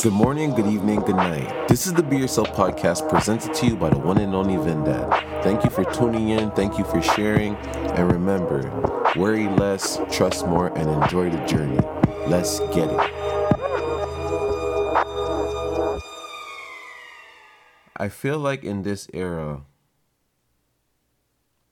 Good 0.00 0.12
morning, 0.12 0.54
good 0.54 0.68
evening, 0.68 1.00
good 1.00 1.16
night. 1.16 1.66
This 1.66 1.88
is 1.88 1.92
the 1.92 2.04
Be 2.04 2.18
Yourself 2.18 2.52
podcast 2.52 3.08
presented 3.08 3.52
to 3.52 3.66
you 3.66 3.74
by 3.74 3.90
the 3.90 3.98
one 3.98 4.18
and 4.18 4.32
only 4.32 4.54
Vendad. 4.54 5.42
Thank 5.42 5.64
you 5.64 5.70
for 5.70 5.82
tuning 5.92 6.28
in, 6.28 6.52
thank 6.52 6.78
you 6.78 6.84
for 6.84 7.02
sharing, 7.02 7.56
and 7.56 8.12
remember 8.12 8.70
worry 9.16 9.48
less, 9.48 9.98
trust 10.08 10.46
more, 10.46 10.68
and 10.78 10.88
enjoy 10.88 11.30
the 11.30 11.44
journey. 11.46 11.80
Let's 12.28 12.60
get 12.72 12.88
it. 12.88 13.00
I 17.96 18.08
feel 18.08 18.38
like 18.38 18.62
in 18.62 18.82
this 18.82 19.08
era, 19.12 19.62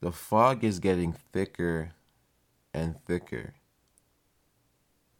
the 0.00 0.10
fog 0.10 0.64
is 0.64 0.80
getting 0.80 1.12
thicker 1.12 1.92
and 2.74 2.96
thicker. 3.04 3.54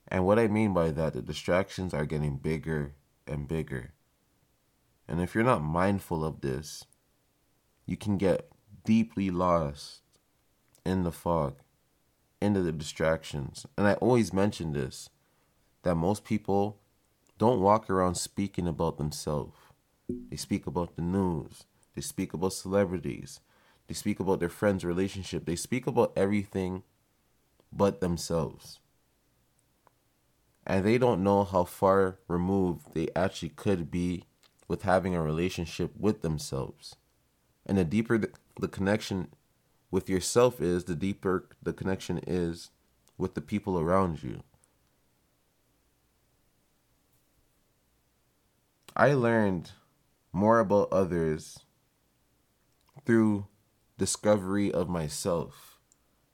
And 0.08 0.24
what 0.24 0.38
I 0.38 0.46
mean 0.46 0.72
by 0.72 0.90
that, 0.92 1.14
the 1.14 1.22
distractions 1.22 1.92
are 1.92 2.06
getting 2.06 2.36
bigger 2.36 2.94
and 3.26 3.48
bigger. 3.48 3.92
And 5.08 5.20
if 5.20 5.34
you're 5.34 5.44
not 5.44 5.62
mindful 5.62 6.24
of 6.24 6.40
this, 6.40 6.84
you 7.86 7.96
can 7.96 8.16
get 8.16 8.50
deeply 8.84 9.30
lost 9.30 10.02
in 10.84 11.02
the 11.02 11.12
fog, 11.12 11.56
into 12.40 12.62
the 12.62 12.72
distractions. 12.72 13.66
And 13.76 13.86
I 13.86 13.94
always 13.94 14.32
mention 14.32 14.72
this 14.72 15.10
that 15.82 15.94
most 15.94 16.24
people 16.24 16.80
don't 17.38 17.60
walk 17.60 17.88
around 17.88 18.16
speaking 18.16 18.66
about 18.66 18.98
themselves. 18.98 19.56
They 20.08 20.36
speak 20.36 20.66
about 20.66 20.96
the 20.96 21.02
news, 21.02 21.64
they 21.94 22.00
speak 22.00 22.32
about 22.32 22.52
celebrities, 22.52 23.40
they 23.86 23.94
speak 23.94 24.18
about 24.20 24.40
their 24.40 24.48
friends' 24.48 24.84
relationship, 24.84 25.46
they 25.46 25.56
speak 25.56 25.86
about 25.86 26.12
everything 26.16 26.82
but 27.72 28.00
themselves 28.00 28.80
and 30.66 30.84
they 30.84 30.98
don't 30.98 31.22
know 31.22 31.44
how 31.44 31.64
far 31.64 32.18
removed 32.26 32.92
they 32.92 33.08
actually 33.14 33.50
could 33.50 33.90
be 33.90 34.24
with 34.66 34.82
having 34.82 35.14
a 35.14 35.22
relationship 35.22 35.92
with 35.96 36.22
themselves. 36.22 36.96
And 37.64 37.78
the 37.78 37.84
deeper 37.84 38.18
the, 38.18 38.68
connection 38.68 39.28
with 39.92 40.10
yourself 40.10 40.60
is, 40.60 40.84
the 40.84 40.96
deeper 40.96 41.48
the 41.62 41.72
connection 41.72 42.20
is 42.26 42.70
with 43.16 43.34
the 43.34 43.40
people 43.40 43.78
around 43.78 44.24
you. 44.24 44.42
I 48.96 49.12
learned 49.14 49.70
more 50.32 50.58
about 50.58 50.88
others 50.90 51.60
through 53.04 53.46
discovery 53.98 54.72
of 54.72 54.88
myself, 54.88 55.78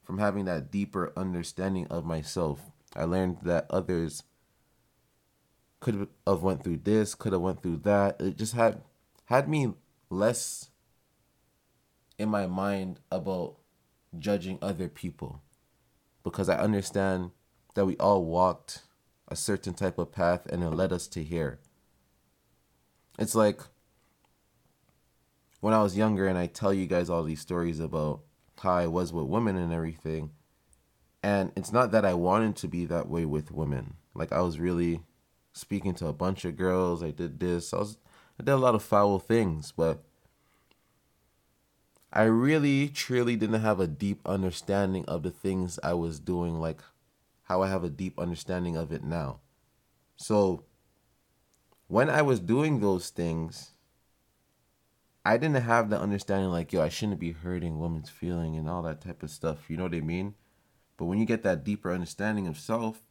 from 0.03 0.19
having 0.19 0.47
that 0.47 0.71
deeper 0.71 1.13
understanding 1.17 1.87
of 1.89 2.07
myself 2.07 2.72
I 2.95 3.05
learned 3.05 3.39
that 3.43 3.67
others 3.71 4.23
could 5.81 6.09
have 6.27 6.43
went 6.43 6.63
through 6.63 6.79
this, 6.79 7.15
could 7.15 7.33
have 7.33 7.43
went 7.43 7.63
through 7.63 7.79
that. 7.79 8.21
It 8.21 8.37
just 8.37 8.55
had 8.55 8.83
had 9.27 9.49
me 9.49 9.75
less 10.11 10.71
in 12.19 12.29
my 12.29 12.47
mind 12.47 13.01
about 13.11 13.57
judging 14.19 14.59
other 14.61 14.89
people 14.89 15.43
because 16.23 16.49
I 16.49 16.57
understand 16.59 17.31
that 17.75 17.87
we 17.87 17.97
all 17.97 18.25
walked 18.25 18.83
a 19.29 19.35
certain 19.35 19.75
type 19.75 19.99
of 19.99 20.13
path 20.13 20.47
and 20.47 20.63
it 20.63 20.71
led 20.71 20.93
us 20.93 21.07
to 21.09 21.25
here. 21.25 21.59
It's 23.19 23.35
like 23.35 23.61
when 25.61 25.75
I 25.75 25.83
was 25.83 25.97
younger 25.97 26.27
and 26.27 26.39
I 26.39 26.47
tell 26.47 26.73
you 26.73 26.87
guys 26.87 27.09
all 27.09 27.25
these 27.25 27.41
stories 27.41 27.81
about 27.81 28.21
how 28.59 28.75
I 28.75 28.87
was 28.87 29.13
with 29.13 29.27
women 29.27 29.57
and 29.57 29.73
everything 29.73 30.31
and 31.23 31.53
it's 31.57 31.73
not 31.73 31.93
that 31.93 32.05
I 32.05 32.15
wanted 32.15 32.57
to 32.57 32.69
be 32.69 32.85
that 32.87 33.09
way 33.09 33.25
with 33.25 33.53
women. 33.53 33.95
Like 34.15 34.33
I 34.33 34.41
was 34.41 34.59
really 34.59 35.03
speaking 35.53 35.95
to 35.95 36.07
a 36.07 36.13
bunch 36.13 36.45
of 36.45 36.57
girls. 36.57 37.03
I 37.03 37.11
did 37.11 37.39
this. 37.39 37.73
I 37.73 37.79
was 37.79 37.99
I 38.41 38.43
did 38.43 38.53
a 38.53 38.57
lot 38.57 38.75
of 38.75 38.83
foul 38.83 39.19
things, 39.19 39.73
but 39.73 40.03
I 42.13 42.25
really 42.25 42.89
truly 42.89 43.37
didn't 43.37 43.61
have 43.61 43.81
a 43.81 43.87
deep 43.87 44.21
understanding 44.27 45.05
of 45.07 45.23
the 45.23 45.31
things 45.31 45.79
I 45.83 45.95
was 45.95 46.19
doing 46.19 46.61
like 46.61 46.83
how 47.45 47.63
I 47.63 47.69
have 47.69 47.85
a 47.85 47.91
deep 47.91 48.19
understanding 48.19 48.77
of 48.77 48.93
it 48.93 49.05
now. 49.05 49.41
So 50.17 50.65
when 51.87 52.09
I 52.09 52.23
was 52.23 52.41
doing 52.41 52.81
those 52.81 53.11
things, 53.11 53.73
I 55.25 55.37
didn't 55.37 55.63
have 55.63 55.89
the 55.89 56.01
understanding 56.01 56.51
like, 56.51 56.73
yo, 56.73 56.83
I 56.83 56.89
shouldn't 56.89 57.21
be 57.21 57.33
hurting 57.33 57.79
women's 57.79 58.11
feeling 58.11 58.57
and 58.57 58.69
all 58.69 58.83
that 58.83 59.01
type 59.01 59.23
of 59.23 59.31
stuff. 59.31 59.69
You 59.69 59.77
know 59.77 59.85
what 59.85 59.95
I 59.95 60.01
mean? 60.01 60.35
But 60.97 61.07
when 61.07 61.19
you 61.19 61.25
get 61.25 61.43
that 61.43 61.65
deeper 61.65 61.93
understanding 61.93 62.47
of 62.47 62.59
self, 62.59 63.03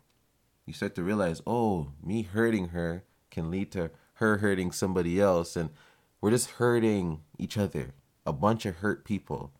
you 0.66 0.74
start 0.74 0.96
to 0.96 1.04
realize, 1.04 1.42
oh, 1.46 1.92
me 2.04 2.22
hurting 2.22 2.70
her 2.70 3.04
can 3.30 3.50
lead 3.50 3.72
to 3.72 3.92
her 4.16 4.38
hurting 4.38 4.72
somebody 4.72 5.20
else. 5.20 5.56
And 5.56 5.72
we're 6.20 6.32
just 6.32 6.52
hurting 6.52 7.22
each 7.40 7.58
other, 7.58 7.94
a 8.26 8.34
bunch 8.34 8.66
of 8.66 8.78
hurt 8.78 9.04
people. 9.04 9.52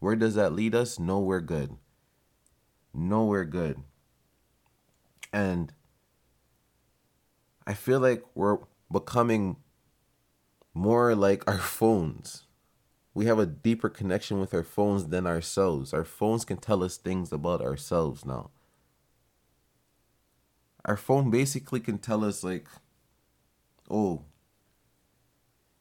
Where 0.00 0.16
does 0.16 0.34
that 0.34 0.52
lead 0.52 0.74
us? 0.74 0.98
Nowhere 0.98 1.40
good. 1.40 1.76
Nowhere 2.92 3.44
good. 3.44 3.82
And 5.32 5.72
I 7.66 7.74
feel 7.74 8.00
like 8.00 8.24
we're 8.34 8.58
becoming 8.90 9.56
more 10.74 11.14
like 11.14 11.48
our 11.48 11.58
phones 11.58 12.47
we 13.18 13.26
have 13.26 13.40
a 13.40 13.46
deeper 13.46 13.88
connection 13.88 14.38
with 14.38 14.54
our 14.54 14.62
phones 14.62 15.08
than 15.08 15.26
ourselves. 15.26 15.92
Our 15.92 16.04
phones 16.04 16.44
can 16.44 16.58
tell 16.58 16.84
us 16.84 16.96
things 16.96 17.32
about 17.32 17.60
ourselves 17.60 18.24
now. 18.24 18.50
Our 20.84 20.96
phone 20.96 21.28
basically 21.28 21.80
can 21.80 21.98
tell 21.98 22.24
us, 22.24 22.44
like, 22.44 22.68
oh, 23.90 24.22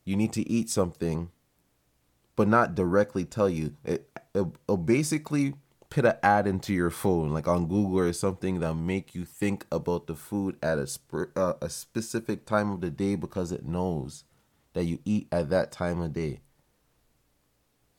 you 0.04 0.16
need 0.16 0.34
to 0.34 0.50
eat 0.50 0.72
something, 0.72 1.30
but 2.36 2.48
not 2.48 2.74
directly 2.74 3.24
tell 3.24 3.52
you. 3.52 3.76
It, 3.86 4.10
it, 4.34 4.48
will 4.68 4.78
basically 4.78 5.54
put 5.92 6.06
an 6.06 6.16
ad 6.24 6.48
into 6.48 6.74
your 6.74 6.90
phone, 6.90 7.30
like 7.34 7.48
on 7.48 7.68
Google 7.68 8.00
or 8.00 8.14
something, 8.14 8.62
that 8.62 8.74
make 8.74 9.14
you 9.14 9.26
think 9.26 9.68
about 9.72 10.08
the 10.08 10.16
food 10.16 10.58
at 10.64 10.80
a, 10.80 10.88
sp- 10.90 11.30
uh, 11.36 11.54
a 11.62 11.70
specific 11.70 12.48
time 12.48 12.72
of 12.72 12.82
the 12.82 12.90
day 12.90 13.14
because 13.14 13.52
it 13.52 13.64
knows 13.64 14.24
that 14.74 14.86
you 14.86 14.98
eat 15.06 15.28
at 15.32 15.52
that 15.52 15.72
time 15.72 16.02
of 16.02 16.14
day. 16.14 16.40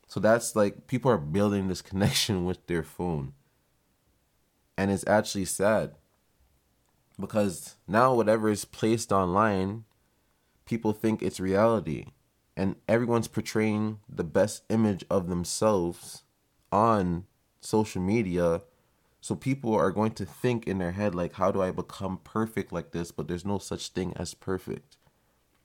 So 0.08 0.18
that's 0.20 0.56
like 0.56 0.86
people 0.86 1.10
are 1.10 1.18
building 1.18 1.68
this 1.68 1.82
connection 1.90 2.44
with 2.44 2.66
their 2.66 2.82
phone. 2.82 3.34
And 4.76 4.90
it's 4.90 5.06
actually 5.06 5.44
sad 5.44 5.94
because 7.20 7.76
now 7.86 8.14
whatever 8.14 8.48
is 8.48 8.64
placed 8.64 9.12
online, 9.12 9.84
people 10.64 10.92
think 10.92 11.22
it's 11.22 11.40
reality. 11.40 12.06
And 12.56 12.76
everyone's 12.88 13.28
portraying 13.28 14.00
the 14.08 14.24
best 14.24 14.64
image 14.68 15.04
of 15.10 15.28
themselves 15.28 16.24
on 16.72 17.26
social 17.60 18.02
media. 18.02 18.62
So 19.20 19.34
people 19.34 19.74
are 19.74 19.90
going 19.90 20.12
to 20.12 20.24
think 20.24 20.66
in 20.66 20.78
their 20.78 20.92
head, 20.92 21.14
like, 21.14 21.34
how 21.34 21.52
do 21.52 21.60
I 21.60 21.70
become 21.70 22.20
perfect 22.24 22.72
like 22.72 22.92
this? 22.92 23.10
But 23.12 23.28
there's 23.28 23.44
no 23.44 23.58
such 23.58 23.88
thing 23.88 24.12
as 24.16 24.34
perfect. 24.34 24.96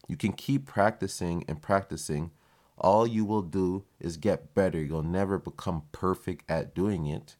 You 0.07 0.17
can 0.17 0.33
keep 0.33 0.65
practicing 0.65 1.45
and 1.47 1.61
practicing 1.61 2.31
all 2.77 3.05
you 3.05 3.25
will 3.25 3.41
do 3.41 3.85
is 3.99 4.17
get 4.17 4.53
better. 4.53 4.81
You'll 4.81 5.03
never 5.03 5.37
become 5.37 5.83
perfect 5.91 6.43
at 6.49 6.73
doing 6.73 7.05
it. 7.05 7.35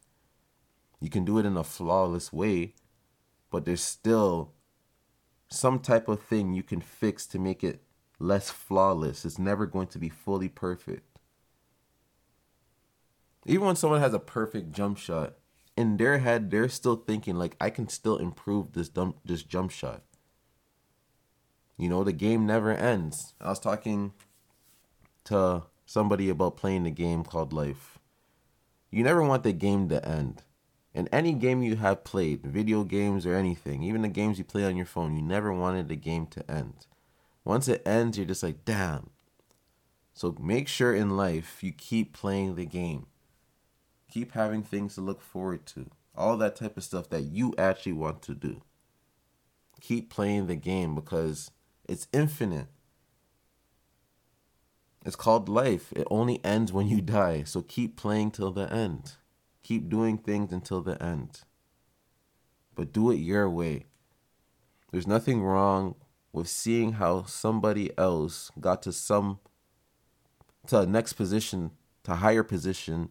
You 1.00 1.10
can 1.10 1.24
do 1.24 1.38
it 1.38 1.46
in 1.46 1.56
a 1.56 1.64
flawless 1.64 2.32
way, 2.32 2.74
but 3.50 3.64
there's 3.64 3.82
still 3.82 4.52
some 5.48 5.78
type 5.78 6.08
of 6.08 6.22
thing 6.22 6.54
you 6.54 6.62
can 6.62 6.80
fix 6.80 7.26
to 7.26 7.38
make 7.38 7.62
it 7.62 7.82
less 8.18 8.50
flawless. 8.50 9.24
It's 9.24 9.38
never 9.38 9.66
going 9.66 9.88
to 9.88 9.98
be 9.98 10.08
fully 10.08 10.48
perfect. 10.48 11.18
Even 13.46 13.66
when 13.66 13.76
someone 13.76 14.00
has 14.00 14.14
a 14.14 14.18
perfect 14.18 14.72
jump 14.72 14.96
shot, 14.96 15.34
in 15.76 15.96
their 15.96 16.18
head 16.18 16.50
they're 16.50 16.68
still 16.68 16.96
thinking 16.96 17.34
like 17.34 17.56
I 17.60 17.68
can 17.68 17.88
still 17.88 18.16
improve 18.16 18.72
this 18.72 18.88
dump 18.88 19.16
this 19.24 19.42
jump 19.42 19.70
shot. 19.70 20.02
You 21.76 21.88
know, 21.88 22.04
the 22.04 22.12
game 22.12 22.46
never 22.46 22.70
ends. 22.70 23.34
I 23.40 23.48
was 23.48 23.58
talking 23.58 24.12
to 25.24 25.62
somebody 25.86 26.28
about 26.28 26.56
playing 26.56 26.86
a 26.86 26.90
game 26.90 27.24
called 27.24 27.52
life. 27.52 27.98
You 28.90 29.02
never 29.02 29.22
want 29.22 29.42
the 29.42 29.52
game 29.52 29.88
to 29.88 30.06
end. 30.06 30.42
In 30.94 31.08
any 31.08 31.32
game 31.32 31.62
you 31.62 31.76
have 31.76 32.04
played, 32.04 32.42
video 32.42 32.84
games 32.84 33.26
or 33.26 33.34
anything, 33.34 33.82
even 33.82 34.02
the 34.02 34.08
games 34.08 34.38
you 34.38 34.44
play 34.44 34.64
on 34.64 34.76
your 34.76 34.86
phone, 34.86 35.16
you 35.16 35.22
never 35.22 35.52
wanted 35.52 35.88
the 35.88 35.96
game 35.96 36.26
to 36.28 36.48
end. 36.48 36.86
Once 37.44 37.66
it 37.66 37.82
ends, 37.86 38.16
you're 38.16 38.26
just 38.26 38.42
like, 38.42 38.64
damn. 38.64 39.10
So 40.12 40.36
make 40.40 40.68
sure 40.68 40.94
in 40.94 41.16
life 41.16 41.64
you 41.64 41.72
keep 41.72 42.12
playing 42.12 42.54
the 42.54 42.64
game. 42.64 43.06
Keep 44.10 44.32
having 44.32 44.62
things 44.62 44.94
to 44.94 45.00
look 45.00 45.20
forward 45.20 45.66
to. 45.66 45.90
All 46.16 46.36
that 46.36 46.54
type 46.54 46.76
of 46.76 46.84
stuff 46.84 47.08
that 47.10 47.22
you 47.22 47.52
actually 47.58 47.94
want 47.94 48.22
to 48.22 48.34
do. 48.34 48.62
Keep 49.80 50.08
playing 50.10 50.46
the 50.46 50.54
game 50.54 50.94
because 50.94 51.50
it's 51.88 52.06
infinite. 52.12 52.68
It's 55.04 55.16
called 55.16 55.48
life. 55.48 55.92
It 55.94 56.06
only 56.10 56.42
ends 56.44 56.72
when 56.72 56.88
you 56.88 57.00
die. 57.00 57.42
So 57.44 57.62
keep 57.62 57.96
playing 57.96 58.30
till 58.30 58.50
the 58.50 58.72
end. 58.72 59.12
Keep 59.62 59.88
doing 59.88 60.16
things 60.18 60.52
until 60.52 60.80
the 60.80 61.02
end. 61.02 61.42
But 62.74 62.92
do 62.92 63.10
it 63.10 63.16
your 63.16 63.48
way. 63.50 63.84
There's 64.90 65.06
nothing 65.06 65.42
wrong 65.42 65.94
with 66.32 66.48
seeing 66.48 66.92
how 66.92 67.24
somebody 67.24 67.96
else 67.98 68.50
got 68.58 68.82
to 68.82 68.92
some 68.92 69.40
to 70.66 70.80
a 70.80 70.86
next 70.86 71.14
position, 71.14 71.70
to 72.04 72.16
higher 72.16 72.42
position. 72.42 73.10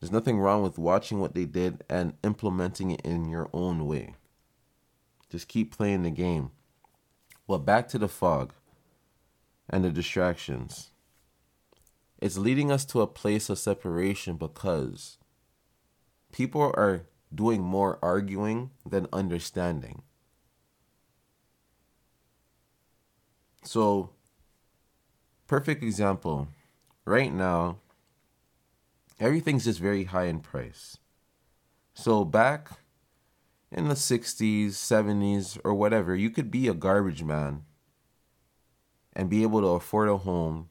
There's 0.00 0.12
nothing 0.12 0.38
wrong 0.38 0.62
with 0.62 0.78
watching 0.78 1.20
what 1.20 1.34
they 1.34 1.46
did 1.46 1.82
and 1.88 2.14
implementing 2.22 2.90
it 2.90 3.00
in 3.00 3.28
your 3.28 3.48
own 3.52 3.86
way. 3.86 4.14
Just 5.30 5.48
keep 5.48 5.74
playing 5.76 6.02
the 6.02 6.10
game. 6.10 6.50
Well, 7.46 7.58
back 7.58 7.88
to 7.88 7.98
the 7.98 8.08
fog 8.08 8.52
and 9.68 9.84
the 9.84 9.90
distractions. 9.90 10.90
It's 12.18 12.38
leading 12.38 12.70
us 12.70 12.84
to 12.86 13.02
a 13.02 13.06
place 13.06 13.50
of 13.50 13.58
separation 13.58 14.36
because 14.36 15.18
people 16.32 16.72
are 16.74 17.06
doing 17.34 17.62
more 17.62 17.98
arguing 18.02 18.70
than 18.88 19.06
understanding. 19.12 20.02
So, 23.62 24.10
perfect 25.46 25.82
example. 25.82 26.48
Right 27.04 27.32
now, 27.32 27.78
everything's 29.18 29.64
just 29.64 29.80
very 29.80 30.04
high 30.04 30.26
in 30.26 30.40
price. 30.40 30.98
So, 31.94 32.24
back 32.24 32.70
in 33.70 33.88
the 33.88 33.94
60s, 33.94 34.68
70s, 34.68 35.58
or 35.64 35.74
whatever, 35.74 36.14
you 36.14 36.30
could 36.30 36.50
be 36.50 36.68
a 36.68 36.74
garbage 36.74 37.22
man 37.22 37.64
and 39.12 39.28
be 39.28 39.42
able 39.42 39.60
to 39.60 39.68
afford 39.68 40.08
a 40.08 40.18
home, 40.18 40.68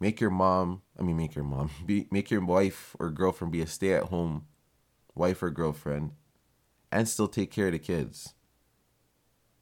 make 0.00 0.20
your 0.20 0.30
mom, 0.30 0.82
I 0.98 1.02
mean, 1.02 1.16
make 1.16 1.34
your 1.34 1.44
mom, 1.44 1.70
be, 1.86 2.06
make 2.10 2.30
your 2.30 2.44
wife 2.44 2.94
or 2.98 3.10
girlfriend 3.10 3.52
be 3.52 3.62
a 3.62 3.66
stay 3.66 3.92
at 3.92 4.04
home 4.04 4.46
wife 5.14 5.42
or 5.42 5.50
girlfriend, 5.50 6.12
and 6.90 7.08
still 7.08 7.28
take 7.28 7.50
care 7.50 7.66
of 7.66 7.72
the 7.72 7.78
kids. 7.78 8.34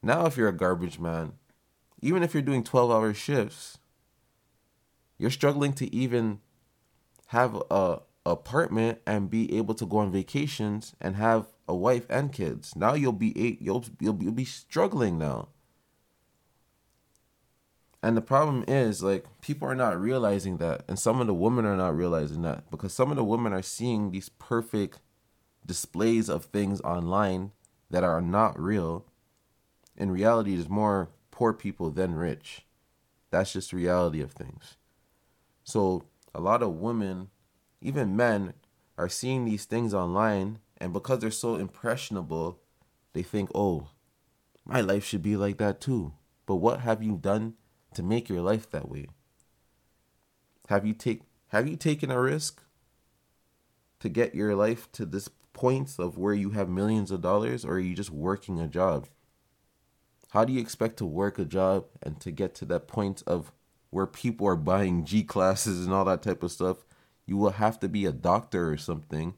Now, 0.03 0.27
if 0.27 0.37
you're 0.37 0.49
a 0.49 0.57
garbage 0.57 0.99
man, 0.99 1.35
even 2.01 2.23
if 2.23 2.35
you're 2.35 2.43
doing 2.43 2.65
12 2.65 2.91
hour 2.91 3.15
shifts, 3.15 3.79
you're 5.19 5.31
struggling 5.31 5.73
to 5.75 5.95
even 5.95 6.41
have 7.27 7.63
a 7.71 8.01
apartment 8.25 8.99
and 9.07 9.31
be 9.31 9.57
able 9.57 9.75
to 9.75 9.87
go 9.87 9.99
on 9.99 10.13
vacations 10.13 10.95
and 11.01 11.17
have 11.17 11.47
a 11.69 11.75
wife 11.75 12.07
and 12.09 12.33
kids. 12.33 12.75
Now 12.77 12.95
you'll 12.95 13.13
be 13.13 13.39
eight, 13.41 13.61
you'll 13.61 13.85
you'll, 14.01 14.23
you'll 14.23 14.33
be 14.33 14.45
struggling 14.45 15.19
now. 15.19 15.49
And 18.03 18.17
the 18.17 18.23
problem 18.23 18.65
is 18.67 19.03
like 19.03 19.27
people 19.41 19.69
are 19.69 19.77
not 19.77 20.01
realizing 20.01 20.57
that 20.57 20.83
and 20.89 20.99
some 20.99 21.21
of 21.21 21.29
the 21.29 21.35
women 21.35 21.65
are 21.65 21.77
not 21.77 21.97
realizing 21.97 22.43
that 22.43 22.69
because 22.71 22.93
some 22.93 23.11
of 23.11 23.17
the 23.17 23.25
women 23.25 23.53
are 23.53 23.63
seeing 23.63 24.11
these 24.11 24.29
perfect 24.29 24.99
displays 25.65 26.29
of 26.29 26.47
things 26.47 26.81
online 26.81 27.53
that 27.91 28.03
are 28.03 28.21
not 28.21 28.59
real. 28.59 29.07
In 29.97 30.11
reality, 30.11 30.57
there's 30.57 30.69
more 30.69 31.11
poor 31.31 31.53
people 31.53 31.91
than 31.91 32.17
rich. 32.17 32.67
That's 33.31 33.53
just 33.53 33.71
the 33.71 33.77
reality 33.77 34.21
of 34.21 34.33
things. 34.33 34.77
So 35.63 36.05
a 36.35 36.41
lot 36.41 36.63
of 36.63 36.81
women, 36.81 37.29
even 37.81 38.17
men, 38.17 38.55
are 38.99 39.09
seeing 39.09 39.45
these 39.45 39.65
things 39.65 39.95
online, 39.95 40.59
and 40.79 40.93
because 40.93 41.21
they're 41.21 41.31
so 41.31 41.57
impressionable, 41.57 42.59
they 43.13 43.23
think, 43.23 43.51
oh, 43.55 43.89
my 44.65 44.81
life 44.81 45.05
should 45.05 45.23
be 45.23 45.37
like 45.37 45.59
that 45.59 45.81
too. 45.81 46.13
But 46.47 46.57
what 46.57 46.81
have 46.81 47.03
you 47.03 47.17
done 47.17 47.55
to 47.95 48.03
make 48.03 48.29
your 48.29 48.41
life 48.41 48.71
that 48.71 48.89
way? 48.89 49.07
Have 50.69 50.87
you 50.87 50.95
take 50.95 51.23
have 51.49 51.69
you 51.69 51.77
taken 51.77 52.11
a 52.11 52.21
risk 52.21 52.63
to 54.01 54.09
get 54.09 54.35
your 54.35 54.55
life 54.55 54.91
to 54.93 55.05
this 55.05 55.29
point 55.53 55.97
of 55.99 56.17
where 56.17 56.35
you 56.35 56.51
have 56.51 56.69
millions 56.69 57.11
of 57.11 57.21
dollars 57.21 57.65
or 57.65 57.75
are 57.75 57.79
you 57.79 57.95
just 57.95 58.11
working 58.11 58.59
a 58.59 58.67
job? 58.67 59.07
How 60.31 60.45
do 60.45 60.53
you 60.53 60.61
expect 60.61 60.97
to 60.97 61.07
work 61.07 61.39
a 61.39 61.45
job 61.45 61.85
and 62.03 62.19
to 62.21 62.31
get 62.31 62.55
to 62.57 62.65
that 62.67 62.89
point 62.89 63.23
of 63.27 63.53
where 63.91 64.07
people 64.07 64.47
are 64.49 64.57
buying 64.57 65.05
G 65.05 65.23
classes 65.23 65.85
and 65.85 65.93
all 65.95 66.07
that 66.07 66.23
type 66.23 66.43
of 66.43 66.53
stuff? 66.53 66.79
You 67.27 67.37
will 67.37 67.51
have 67.51 67.79
to 67.81 67.89
be 67.89 68.07
a 68.07 68.13
doctor 68.13 68.71
or 68.71 68.79
something. 68.79 69.35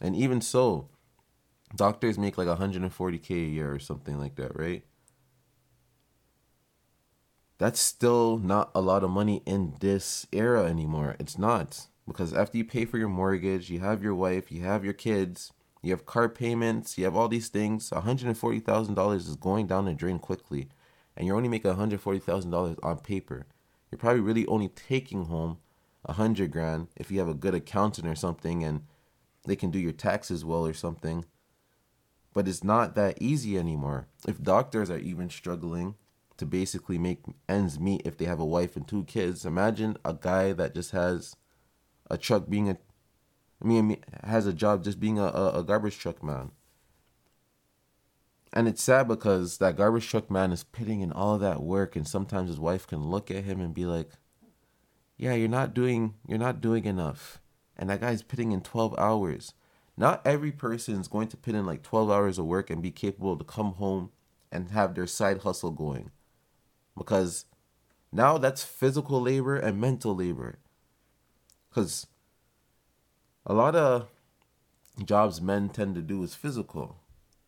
And 0.00 0.14
even 0.14 0.40
so, 0.40 0.88
doctors 1.74 2.18
make 2.18 2.38
like 2.38 2.46
140k 2.46 3.30
a 3.30 3.34
year 3.34 3.72
or 3.72 3.78
something 3.78 4.18
like 4.18 4.36
that, 4.36 4.56
right? 4.56 4.84
That's 7.58 7.80
still 7.80 8.38
not 8.38 8.70
a 8.74 8.80
lot 8.80 9.02
of 9.02 9.10
money 9.10 9.42
in 9.44 9.74
this 9.80 10.26
era 10.32 10.64
anymore. 10.64 11.16
It's 11.18 11.36
not 11.36 11.88
because 12.06 12.32
after 12.32 12.56
you 12.56 12.64
pay 12.64 12.84
for 12.84 12.98
your 12.98 13.08
mortgage, 13.08 13.68
you 13.68 13.80
have 13.80 14.02
your 14.02 14.14
wife, 14.14 14.52
you 14.52 14.62
have 14.62 14.84
your 14.84 14.94
kids, 14.94 15.52
you 15.82 15.90
have 15.90 16.06
car 16.06 16.28
payments, 16.28 16.96
you 16.96 17.04
have 17.04 17.16
all 17.16 17.28
these 17.28 17.48
things. 17.48 17.90
$140,000 17.90 19.16
is 19.16 19.36
going 19.36 19.66
down 19.66 19.86
the 19.86 19.92
drain 19.92 20.20
quickly, 20.20 20.68
and 21.16 21.26
you're 21.26 21.36
only 21.36 21.48
making 21.48 21.72
$140,000 21.72 22.78
on 22.82 22.98
paper. 22.98 23.46
You're 23.90 23.98
probably 23.98 24.20
really 24.20 24.46
only 24.46 24.68
taking 24.68 25.24
home 25.24 25.58
a 26.04 26.12
hundred 26.12 26.52
grand 26.52 26.88
if 26.96 27.10
you 27.10 27.18
have 27.18 27.28
a 27.28 27.34
good 27.34 27.54
accountant 27.54 28.06
or 28.06 28.14
something 28.14 28.62
and 28.62 28.82
they 29.44 29.56
can 29.56 29.70
do 29.70 29.78
your 29.78 29.92
taxes 29.92 30.44
well 30.44 30.64
or 30.64 30.74
something. 30.74 31.24
But 32.34 32.46
it's 32.46 32.62
not 32.62 32.94
that 32.94 33.20
easy 33.20 33.58
anymore. 33.58 34.06
If 34.26 34.42
doctors 34.42 34.90
are 34.90 34.98
even 34.98 35.30
struggling 35.30 35.96
to 36.38 36.46
basically 36.46 36.98
make 36.98 37.22
ends 37.48 37.78
meet 37.78 38.02
if 38.04 38.16
they 38.16 38.24
have 38.24 38.40
a 38.40 38.46
wife 38.46 38.76
and 38.76 38.88
two 38.88 39.04
kids, 39.04 39.44
imagine 39.44 39.96
a 40.04 40.14
guy 40.14 40.52
that 40.52 40.74
just 40.74 40.92
has 40.92 41.36
a 42.10 42.16
truck 42.16 42.48
being 42.48 42.70
a 42.70 42.78
I 43.62 43.66
mean, 43.66 43.96
has 44.22 44.46
a 44.46 44.52
job 44.52 44.84
just 44.84 45.00
being 45.00 45.18
a, 45.18 45.26
a, 45.26 45.64
garbage 45.64 45.98
truck 45.98 46.22
man. 46.22 46.52
And 48.52 48.68
it's 48.68 48.82
sad 48.82 49.08
because 49.08 49.58
that 49.58 49.76
garbage 49.76 50.08
truck 50.08 50.30
man 50.30 50.52
is 50.52 50.62
putting 50.62 51.00
in 51.00 51.12
all 51.12 51.38
that 51.38 51.62
work, 51.62 51.96
and 51.96 52.06
sometimes 52.06 52.48
his 52.48 52.60
wife 52.60 52.86
can 52.86 53.10
look 53.10 53.30
at 53.30 53.44
him 53.44 53.60
and 53.60 53.74
be 53.74 53.84
like, 53.84 54.12
"Yeah, 55.16 55.34
you're 55.34 55.48
not 55.48 55.74
doing 55.74 56.14
you're 56.26 56.38
not 56.38 56.60
doing 56.60 56.84
enough." 56.84 57.40
And 57.76 57.90
that 57.90 58.00
guy's 58.00 58.22
putting 58.22 58.52
in 58.52 58.62
12 58.62 58.96
hours. 58.98 59.54
Not 59.96 60.24
every 60.24 60.52
person 60.52 61.00
is 61.00 61.08
going 61.08 61.28
to 61.28 61.36
put 61.36 61.54
in 61.54 61.66
like 61.66 61.82
12 61.82 62.10
hours 62.10 62.38
of 62.38 62.46
work 62.46 62.70
and 62.70 62.80
be 62.80 62.90
capable 62.92 63.36
to 63.36 63.44
come 63.44 63.72
home 63.72 64.10
and 64.50 64.70
have 64.70 64.94
their 64.94 65.06
side 65.06 65.38
hustle 65.42 65.72
going. 65.72 66.10
Because 66.98 67.46
now 68.12 68.36
that's 68.38 68.64
physical 68.64 69.20
labor 69.22 69.56
and 69.56 69.80
mental 69.80 70.14
labor. 70.14 70.58
Because 71.68 72.06
a 73.46 73.54
lot 73.54 73.74
of 73.74 74.08
jobs 75.04 75.40
men 75.40 75.68
tend 75.68 75.94
to 75.94 76.02
do 76.02 76.22
is 76.22 76.34
physical. 76.34 76.96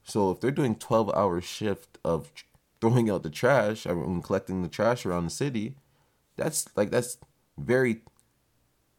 So 0.02 0.30
if 0.30 0.40
they're 0.40 0.50
doing 0.50 0.76
12 0.76 1.10
hour 1.14 1.40
shift 1.40 1.98
of 2.04 2.32
throwing 2.80 3.10
out 3.10 3.22
the 3.22 3.30
trash 3.30 3.86
and 3.86 4.22
collecting 4.24 4.62
the 4.62 4.68
trash 4.68 5.04
around 5.04 5.24
the 5.24 5.30
city, 5.30 5.74
that's 6.36 6.66
like 6.76 6.90
that's 6.90 7.18
very 7.58 8.00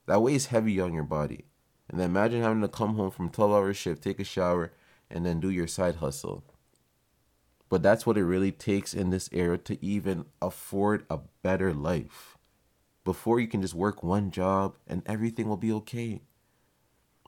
that 0.05 0.21
weighs 0.21 0.47
heavy 0.47 0.79
on 0.79 0.93
your 0.93 1.03
body. 1.03 1.45
And 1.89 1.99
then 1.99 2.09
imagine 2.09 2.41
having 2.41 2.61
to 2.61 2.67
come 2.67 2.95
home 2.95 3.11
from 3.11 3.29
12 3.29 3.51
hour 3.51 3.73
shift, 3.73 4.03
take 4.03 4.19
a 4.19 4.23
shower, 4.23 4.71
and 5.09 5.25
then 5.25 5.39
do 5.39 5.49
your 5.49 5.67
side 5.67 5.95
hustle. 5.95 6.43
But 7.71 7.81
that's 7.81 8.05
what 8.05 8.17
it 8.17 8.25
really 8.25 8.51
takes 8.51 8.93
in 8.93 9.11
this 9.11 9.29
era 9.31 9.57
to 9.59 9.83
even 9.83 10.25
afford 10.41 11.05
a 11.09 11.19
better 11.41 11.73
life 11.73 12.37
before 13.05 13.39
you 13.39 13.47
can 13.47 13.61
just 13.61 13.73
work 13.73 14.03
one 14.03 14.29
job 14.29 14.75
and 14.85 15.01
everything 15.05 15.47
will 15.47 15.55
be 15.55 15.71
okay. 15.71 16.19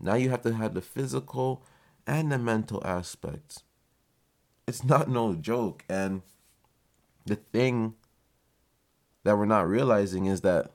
Now 0.01 0.15
you 0.15 0.29
have 0.31 0.41
to 0.41 0.53
have 0.53 0.73
the 0.73 0.81
physical 0.81 1.63
and 2.05 2.29
the 2.29 2.37
mental 2.37 2.81
aspects. 2.85 3.63
It's 4.67 4.83
not 4.83 5.09
no 5.09 5.33
joke. 5.33 5.85
And 5.87 6.23
the 7.25 7.37
thing 7.37 7.93
that 9.23 9.37
we're 9.37 9.45
not 9.45 9.69
realizing 9.69 10.25
is 10.25 10.41
that 10.41 10.73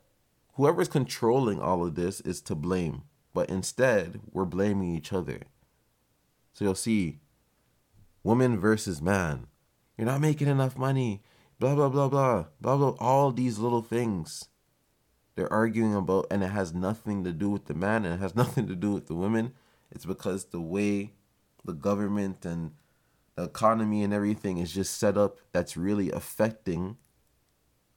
whoever's 0.54 0.88
controlling 0.88 1.60
all 1.60 1.84
of 1.84 1.94
this 1.94 2.22
is 2.22 2.40
to 2.40 2.54
blame. 2.54 3.02
But 3.34 3.50
instead, 3.50 4.20
we're 4.32 4.46
blaming 4.46 4.96
each 4.96 5.12
other. 5.12 5.42
So 6.54 6.64
you'll 6.64 6.74
see 6.74 7.18
woman 8.22 8.58
versus 8.58 9.02
man. 9.02 9.46
You're 9.98 10.06
not 10.06 10.20
making 10.20 10.46
enough 10.46 10.78
money. 10.78 11.22
Blah, 11.58 11.74
blah, 11.74 11.88
blah, 11.88 12.08
blah, 12.08 12.44
blah, 12.60 12.76
blah. 12.76 12.94
All 13.00 13.32
these 13.32 13.58
little 13.58 13.82
things 13.82 14.48
they're 15.34 15.52
arguing 15.52 15.94
about, 15.94 16.26
and 16.30 16.42
it 16.42 16.48
has 16.48 16.72
nothing 16.72 17.22
to 17.24 17.32
do 17.32 17.50
with 17.50 17.66
the 17.66 17.74
man 17.74 18.04
and 18.04 18.14
it 18.14 18.20
has 18.20 18.34
nothing 18.42 18.66
to 18.68 18.74
do 18.74 18.92
with 18.92 19.08
the 19.08 19.14
women. 19.14 19.52
It's 19.90 20.04
because 20.06 20.46
the 20.46 20.60
way 20.60 21.12
the 21.64 21.72
government 21.72 22.44
and 22.44 22.72
the 23.36 23.44
economy 23.44 24.02
and 24.02 24.12
everything 24.12 24.58
is 24.58 24.72
just 24.72 24.98
set 24.98 25.16
up 25.16 25.38
that's 25.52 25.76
really 25.76 26.10
affecting 26.10 26.96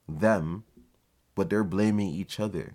them, 0.08 0.64
but 1.34 1.50
they're 1.50 1.64
blaming 1.64 2.10
each 2.10 2.38
other. 2.38 2.74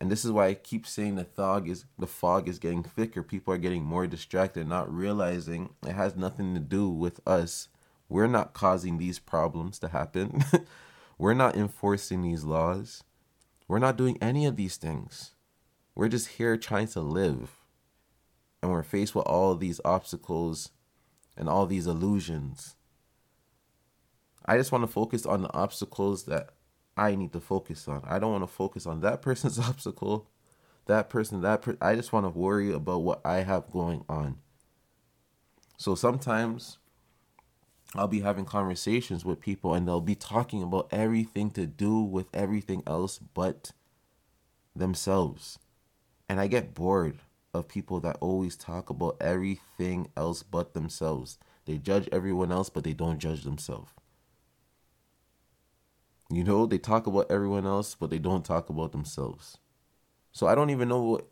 And 0.00 0.10
this 0.10 0.24
is 0.24 0.30
why 0.30 0.46
I 0.46 0.54
keep 0.54 0.86
saying 0.86 1.16
the 1.16 1.24
fog 1.24 1.68
is 1.68 1.84
the 1.98 2.06
fog 2.06 2.48
is 2.48 2.60
getting 2.60 2.84
thicker. 2.84 3.22
People 3.22 3.52
are 3.54 3.58
getting 3.58 3.82
more 3.82 4.06
distracted, 4.06 4.68
not 4.68 4.92
realizing 4.92 5.70
it 5.84 5.94
has 5.94 6.14
nothing 6.14 6.54
to 6.54 6.60
do 6.60 6.88
with 6.88 7.20
us. 7.26 7.68
We're 8.08 8.26
not 8.26 8.54
causing 8.54 8.98
these 8.98 9.18
problems 9.18 9.78
to 9.80 9.88
happen. 9.88 10.44
We're 11.18 11.34
not 11.34 11.56
enforcing 11.56 12.22
these 12.22 12.44
laws. 12.44 13.04
We're 13.66 13.78
not 13.78 13.98
doing 13.98 14.16
any 14.22 14.46
of 14.46 14.56
these 14.56 14.76
things. 14.76 15.32
We're 15.94 16.08
just 16.08 16.28
here 16.28 16.56
trying 16.56 16.88
to 16.88 17.00
live. 17.00 17.50
And 18.62 18.70
we're 18.72 18.82
faced 18.82 19.14
with 19.14 19.26
all 19.26 19.54
these 19.54 19.80
obstacles 19.84 20.70
and 21.36 21.48
all 21.48 21.66
these 21.66 21.86
illusions. 21.86 22.76
I 24.46 24.56
just 24.56 24.72
want 24.72 24.82
to 24.82 24.88
focus 24.88 25.26
on 25.26 25.42
the 25.42 25.52
obstacles 25.52 26.24
that 26.24 26.50
I 26.96 27.14
need 27.14 27.32
to 27.34 27.40
focus 27.40 27.86
on. 27.86 28.02
I 28.04 28.18
don't 28.18 28.32
want 28.32 28.42
to 28.42 28.52
focus 28.52 28.86
on 28.86 29.00
that 29.00 29.22
person's 29.22 29.58
obstacle, 29.58 30.30
that 30.86 31.10
person, 31.10 31.42
that 31.42 31.64
I 31.80 31.94
just 31.94 32.12
want 32.12 32.24
to 32.26 32.30
worry 32.30 32.72
about 32.72 33.02
what 33.02 33.20
I 33.24 33.40
have 33.40 33.70
going 33.70 34.04
on. 34.08 34.38
So 35.76 35.94
sometimes 35.94 36.78
I'll 37.94 38.08
be 38.08 38.20
having 38.20 38.44
conversations 38.44 39.24
with 39.24 39.40
people 39.40 39.74
and 39.74 39.88
they'll 39.88 40.00
be 40.00 40.14
talking 40.14 40.62
about 40.62 40.88
everything 40.90 41.50
to 41.52 41.66
do 41.66 42.00
with 42.00 42.26
everything 42.34 42.82
else 42.86 43.18
but 43.18 43.72
themselves. 44.76 45.58
And 46.28 46.40
I 46.40 46.46
get 46.46 46.74
bored 46.74 47.20
of 47.54 47.68
people 47.68 48.00
that 48.00 48.18
always 48.20 48.56
talk 48.56 48.90
about 48.90 49.16
everything 49.20 50.08
else 50.16 50.42
but 50.42 50.74
themselves. 50.74 51.38
They 51.64 51.78
judge 51.78 52.08
everyone 52.12 52.52
else, 52.52 52.68
but 52.68 52.84
they 52.84 52.92
don't 52.92 53.18
judge 53.18 53.44
themselves. 53.44 53.90
You 56.30 56.44
know, 56.44 56.66
they 56.66 56.78
talk 56.78 57.06
about 57.06 57.30
everyone 57.30 57.66
else, 57.66 57.94
but 57.94 58.10
they 58.10 58.18
don't 58.18 58.44
talk 58.44 58.68
about 58.68 58.92
themselves. 58.92 59.56
So 60.30 60.46
I 60.46 60.54
don't 60.54 60.70
even 60.70 60.88
know 60.88 61.02
what, 61.02 61.26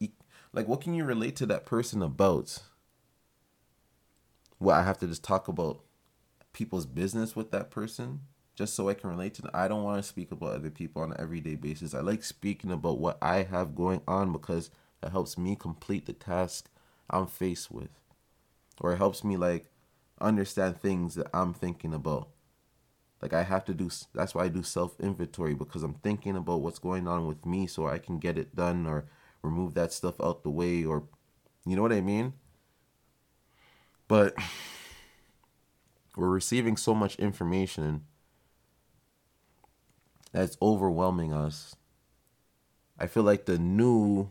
like, 0.54 0.66
what 0.66 0.80
can 0.80 0.94
you 0.94 1.04
relate 1.04 1.36
to 1.36 1.46
that 1.46 1.66
person 1.66 2.02
about? 2.02 2.62
Well, 4.58 4.75
I 4.75 4.82
have 4.82 4.98
to 4.98 5.06
just 5.06 5.22
talk 5.22 5.48
about 5.48 5.85
people's 6.56 6.86
business 6.86 7.36
with 7.36 7.50
that 7.50 7.70
person 7.70 8.20
just 8.54 8.75
so 8.75 8.88
I 8.88 8.94
can 8.94 9.10
relate 9.10 9.34
to 9.34 9.42
them. 9.42 9.50
I 9.52 9.68
don't 9.68 9.84
want 9.84 10.02
to 10.02 10.08
speak 10.08 10.32
about 10.32 10.54
other 10.54 10.70
people 10.70 11.02
on 11.02 11.12
an 11.12 11.20
everyday 11.20 11.54
basis. 11.54 11.92
I 11.92 12.00
like 12.00 12.25
speaking 12.25 12.72
about 12.72 12.98
what 12.98 13.18
I 13.20 13.42
have 13.42 13.76
going 13.76 14.00
on 14.08 14.32
because 14.32 14.70
it 15.02 15.10
helps 15.10 15.36
me 15.36 15.54
complete 15.54 16.06
the 16.06 16.14
task 16.14 16.70
I'm 17.10 17.26
faced 17.26 17.70
with. 17.70 17.90
Or 18.80 18.94
it 18.94 18.96
helps 18.96 19.22
me 19.22 19.36
like 19.36 19.66
understand 20.18 20.78
things 20.80 21.14
that 21.16 21.26
I'm 21.34 21.52
thinking 21.52 21.92
about. 21.92 22.28
Like 23.20 23.34
I 23.34 23.42
have 23.42 23.66
to 23.66 23.75
do 23.75 23.90
that's 24.14 24.34
why 24.34 24.44
I 24.44 24.48
do 24.48 24.62
self 24.62 24.98
inventory 24.98 25.54
because 25.54 25.82
I'm 25.82 25.94
thinking 25.94 26.36
about 26.36 26.62
what's 26.62 26.78
going 26.78 27.06
on 27.06 27.26
with 27.26 27.44
me 27.44 27.66
so 27.66 27.86
I 27.86 27.98
can 27.98 28.18
get 28.18 28.38
it 28.38 28.56
done 28.56 28.86
or 28.86 29.04
remove 29.42 29.75
that 29.75 29.92
stuff 29.92 30.18
out 30.22 30.42
the 30.42 30.50
way 30.50 30.84
or 30.84 31.04
you 31.66 31.76
know 31.76 31.82
what 31.82 31.92
I 31.92 32.00
mean? 32.00 32.32
But 34.08 34.34
we're 36.16 36.28
receiving 36.28 36.76
so 36.76 36.94
much 36.94 37.16
information 37.16 38.04
that's 40.32 40.56
overwhelming 40.61 41.32
us. 41.32 41.76
I 42.99 43.06
feel 43.06 43.23
like 43.23 43.44
the 43.44 43.58
new 43.58 44.30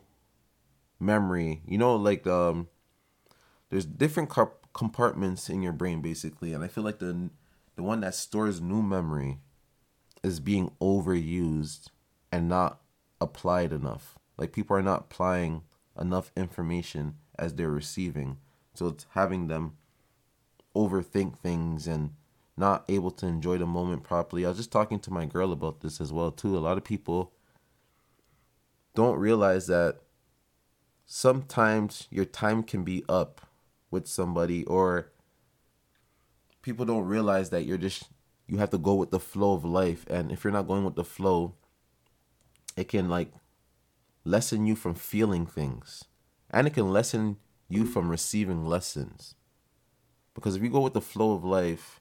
memory, 0.99 1.61
you 1.67 1.77
know, 1.77 1.95
like 1.95 2.25
um 2.27 2.67
there's 3.69 3.85
different 3.85 4.31
compartments 4.73 5.49
in 5.49 5.61
your 5.61 5.73
brain 5.73 6.01
basically, 6.01 6.53
and 6.53 6.63
I 6.63 6.67
feel 6.67 6.83
like 6.83 6.99
the 6.99 7.29
the 7.75 7.83
one 7.83 8.01
that 8.01 8.15
stores 8.15 8.59
new 8.61 8.81
memory 8.81 9.39
is 10.23 10.39
being 10.39 10.71
overused 10.81 11.87
and 12.31 12.49
not 12.49 12.81
applied 13.21 13.71
enough. 13.71 14.17
Like 14.37 14.53
people 14.53 14.75
are 14.75 14.81
not 14.81 15.01
applying 15.01 15.63
enough 15.99 16.31
information 16.35 17.15
as 17.37 17.53
they're 17.53 17.69
receiving. 17.69 18.37
So 18.73 18.87
it's 18.87 19.05
having 19.11 19.47
them 19.47 19.77
overthink 20.75 21.37
things 21.37 21.87
and 21.87 22.11
not 22.57 22.85
able 22.87 23.11
to 23.11 23.25
enjoy 23.25 23.57
the 23.57 23.65
moment 23.65 24.03
properly. 24.03 24.45
I 24.45 24.49
was 24.49 24.57
just 24.57 24.71
talking 24.71 24.99
to 24.99 25.11
my 25.11 25.25
girl 25.25 25.51
about 25.51 25.81
this 25.81 25.99
as 25.99 26.13
well 26.13 26.31
too. 26.31 26.57
A 26.57 26.59
lot 26.59 26.77
of 26.77 26.83
people 26.83 27.33
don't 28.93 29.17
realize 29.17 29.67
that 29.67 29.99
sometimes 31.05 32.07
your 32.09 32.25
time 32.25 32.63
can 32.63 32.83
be 32.83 33.03
up 33.07 33.41
with 33.91 34.07
somebody 34.07 34.63
or 34.65 35.11
people 36.61 36.85
don't 36.85 37.05
realize 37.05 37.51
that 37.51 37.63
you're 37.63 37.77
just 37.77 38.05
you 38.47 38.57
have 38.57 38.71
to 38.71 38.77
go 38.77 38.95
with 38.95 39.11
the 39.11 39.19
flow 39.19 39.53
of 39.53 39.63
life 39.63 40.05
and 40.09 40.31
if 40.31 40.43
you're 40.43 40.53
not 40.53 40.67
going 40.67 40.83
with 40.83 40.95
the 40.95 41.03
flow 41.03 41.53
it 42.75 42.87
can 42.87 43.07
like 43.07 43.31
lessen 44.23 44.65
you 44.65 44.75
from 44.75 44.95
feeling 44.95 45.45
things 45.45 46.05
and 46.49 46.65
it 46.65 46.73
can 46.73 46.91
lessen 46.91 47.37
you 47.69 47.85
from 47.85 48.09
receiving 48.09 48.65
lessons 48.65 49.35
because 50.35 50.55
if 50.55 50.61
you 50.61 50.69
go 50.69 50.81
with 50.81 50.93
the 50.93 51.01
flow 51.01 51.33
of 51.33 51.43
life 51.43 51.99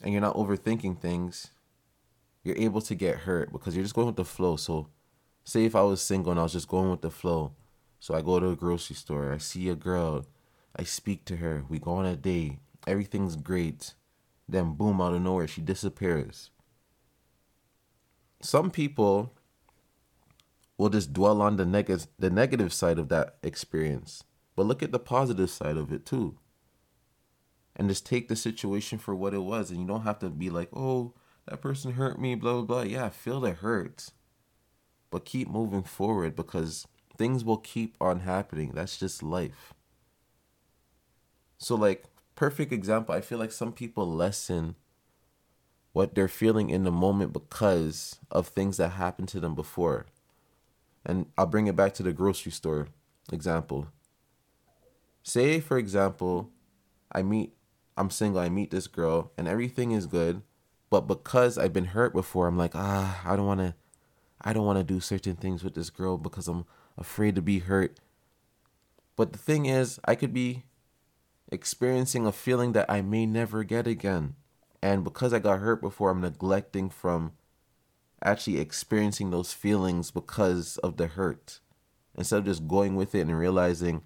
and 0.00 0.12
you're 0.12 0.20
not 0.20 0.36
overthinking 0.36 1.00
things 1.00 1.48
you're 2.44 2.56
able 2.56 2.80
to 2.80 2.94
get 2.94 3.18
hurt 3.18 3.52
because 3.52 3.74
you're 3.74 3.84
just 3.84 3.94
going 3.94 4.06
with 4.06 4.16
the 4.16 4.24
flow 4.24 4.54
so 4.54 4.86
say 5.42 5.64
if 5.64 5.74
i 5.74 5.82
was 5.82 6.00
single 6.00 6.30
and 6.30 6.38
i 6.38 6.44
was 6.44 6.52
just 6.52 6.68
going 6.68 6.90
with 6.90 7.02
the 7.02 7.10
flow 7.10 7.52
so 7.98 8.14
i 8.14 8.22
go 8.22 8.38
to 8.38 8.50
a 8.50 8.56
grocery 8.56 8.94
store 8.94 9.32
i 9.32 9.38
see 9.38 9.68
a 9.68 9.74
girl 9.74 10.24
i 10.76 10.84
speak 10.84 11.24
to 11.24 11.36
her 11.36 11.64
we 11.68 11.78
go 11.78 11.92
on 11.92 12.06
a 12.06 12.14
date 12.14 12.58
everything's 12.86 13.36
great. 13.36 13.94
Then, 14.48 14.74
boom, 14.74 15.00
out 15.00 15.14
of 15.14 15.22
nowhere, 15.22 15.46
she 15.46 15.60
disappears. 15.60 16.50
Some 18.42 18.70
people 18.70 19.32
will 20.76 20.88
just 20.88 21.12
dwell 21.12 21.42
on 21.42 21.56
the 21.56 21.66
negative 21.66 22.06
the 22.18 22.30
negative 22.30 22.72
side 22.72 22.98
of 22.98 23.08
that 23.10 23.36
experience. 23.42 24.24
But 24.56 24.66
look 24.66 24.82
at 24.82 24.92
the 24.92 24.98
positive 24.98 25.50
side 25.50 25.76
of 25.76 25.92
it 25.92 26.04
too. 26.06 26.36
And 27.80 27.88
just 27.88 28.04
take 28.04 28.28
the 28.28 28.36
situation 28.36 28.98
for 28.98 29.14
what 29.14 29.32
it 29.32 29.38
was. 29.38 29.70
And 29.70 29.80
you 29.80 29.86
don't 29.86 30.02
have 30.02 30.18
to 30.18 30.28
be 30.28 30.50
like, 30.50 30.68
oh, 30.74 31.14
that 31.48 31.62
person 31.62 31.92
hurt 31.92 32.20
me, 32.20 32.34
blah, 32.34 32.60
blah, 32.60 32.62
blah. 32.62 32.82
Yeah, 32.82 33.06
I 33.06 33.08
feel 33.08 33.40
the 33.40 33.52
hurt. 33.52 34.10
But 35.10 35.24
keep 35.24 35.48
moving 35.48 35.84
forward 35.84 36.36
because 36.36 36.86
things 37.16 37.42
will 37.42 37.56
keep 37.56 37.96
on 37.98 38.20
happening. 38.20 38.72
That's 38.74 38.98
just 38.98 39.22
life. 39.22 39.72
So, 41.56 41.74
like, 41.74 42.04
perfect 42.34 42.70
example. 42.70 43.14
I 43.14 43.22
feel 43.22 43.38
like 43.38 43.50
some 43.50 43.72
people 43.72 44.06
lessen 44.06 44.74
what 45.92 46.14
they're 46.14 46.28
feeling 46.28 46.68
in 46.68 46.84
the 46.84 46.90
moment 46.90 47.32
because 47.32 48.18
of 48.30 48.48
things 48.48 48.76
that 48.76 48.90
happened 48.90 49.28
to 49.28 49.40
them 49.40 49.54
before. 49.54 50.04
And 51.06 51.28
I'll 51.38 51.46
bring 51.46 51.66
it 51.66 51.76
back 51.76 51.94
to 51.94 52.02
the 52.02 52.12
grocery 52.12 52.52
store 52.52 52.88
example. 53.32 53.88
Say, 55.22 55.60
for 55.60 55.78
example, 55.78 56.50
I 57.10 57.22
meet, 57.22 57.54
I'm 58.00 58.08
single, 58.08 58.40
I 58.40 58.48
meet 58.48 58.70
this 58.70 58.86
girl, 58.86 59.30
and 59.36 59.46
everything 59.46 59.92
is 59.92 60.06
good, 60.06 60.40
but 60.88 61.02
because 61.02 61.58
I've 61.58 61.74
been 61.74 61.86
hurt 61.86 62.14
before, 62.14 62.46
I'm 62.46 62.56
like, 62.56 62.74
ah, 62.74 63.20
I 63.26 63.36
don't 63.36 63.46
want 63.46 63.60
to, 63.60 63.74
I 64.40 64.54
don't 64.54 64.64
want 64.64 64.78
to 64.78 64.84
do 64.84 65.00
certain 65.00 65.36
things 65.36 65.62
with 65.62 65.74
this 65.74 65.90
girl 65.90 66.16
because 66.16 66.48
I'm 66.48 66.64
afraid 66.96 67.34
to 67.34 67.42
be 67.42 67.58
hurt. 67.58 68.00
But 69.16 69.32
the 69.32 69.38
thing 69.38 69.66
is, 69.66 70.00
I 70.06 70.14
could 70.14 70.32
be 70.32 70.64
experiencing 71.52 72.26
a 72.26 72.32
feeling 72.32 72.72
that 72.72 72.90
I 72.90 73.02
may 73.02 73.26
never 73.26 73.64
get 73.64 73.86
again. 73.86 74.34
And 74.82 75.04
because 75.04 75.34
I 75.34 75.38
got 75.38 75.60
hurt 75.60 75.82
before, 75.82 76.08
I'm 76.10 76.22
neglecting 76.22 76.88
from 76.88 77.32
actually 78.24 78.58
experiencing 78.58 79.30
those 79.30 79.52
feelings 79.52 80.10
because 80.10 80.78
of 80.78 80.96
the 80.96 81.06
hurt. 81.06 81.60
Instead 82.16 82.38
of 82.38 82.44
just 82.46 82.66
going 82.66 82.96
with 82.96 83.14
it 83.14 83.20
and 83.20 83.38
realizing, 83.38 84.04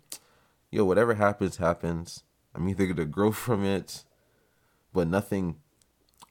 yo, 0.73 0.85
whatever 0.85 1.15
happens, 1.15 1.59
happens. 1.59 2.25
I'm 2.55 2.69
either 2.69 2.93
to 2.95 3.05
grow 3.05 3.33
from 3.33 3.65
it, 3.65 4.05
but 4.93 5.09
nothing. 5.09 5.57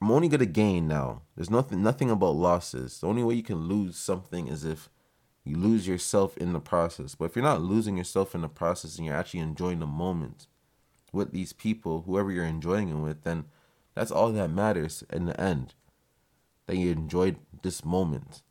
I'm 0.02 0.12
only 0.12 0.30
to 0.30 0.46
gain 0.46 0.88
now. 0.88 1.22
There's 1.36 1.50
nothing, 1.50 1.82
nothing 1.82 2.10
about 2.10 2.36
losses. 2.36 3.00
The 3.00 3.08
only 3.08 3.24
way 3.24 3.36
you 3.36 3.44
can 3.44 3.68
lose 3.68 3.96
something 3.98 4.48
is 4.48 4.66
if 4.66 4.90
you 5.46 5.58
lose 5.58 5.88
yourself 5.88 6.38
in 6.38 6.54
the 6.54 6.60
process. 6.60 7.16
But 7.16 7.26
if 7.26 7.36
you're 7.36 7.44
not 7.44 7.62
losing 7.62 7.98
yourself 7.98 8.36
in 8.36 8.42
the 8.42 8.50
process 8.50 8.98
and 8.98 9.06
you're 9.06 9.16
actually 9.16 9.42
enjoying 9.42 9.80
the 9.80 9.86
moment, 9.86 10.48
with 11.14 11.32
these 11.32 11.54
people, 11.54 12.02
whoever 12.02 12.32
you're 12.32 12.44
enjoying 12.44 12.90
it 12.90 12.96
with, 12.96 13.22
then 13.24 13.46
that's 13.94 14.12
all 14.12 14.32
that 14.32 14.50
matters 14.50 15.04
in 15.14 15.26
the 15.26 15.40
end. 15.40 15.76
That 16.66 16.76
you 16.76 16.92
enjoyed 16.92 17.38
this 17.62 17.86
moment. 17.86 18.42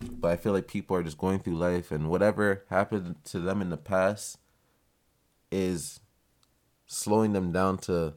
But 0.00 0.30
I 0.30 0.36
feel 0.36 0.52
like 0.52 0.68
people 0.68 0.96
are 0.96 1.02
just 1.02 1.18
going 1.18 1.40
through 1.40 1.56
life 1.56 1.90
and 1.90 2.08
whatever 2.08 2.64
happened 2.70 3.16
to 3.24 3.40
them 3.40 3.60
in 3.60 3.70
the 3.70 3.76
past 3.76 4.38
is 5.50 6.00
slowing 6.94 7.32
them 7.32 7.52
down 7.52 7.76
to 7.76 8.14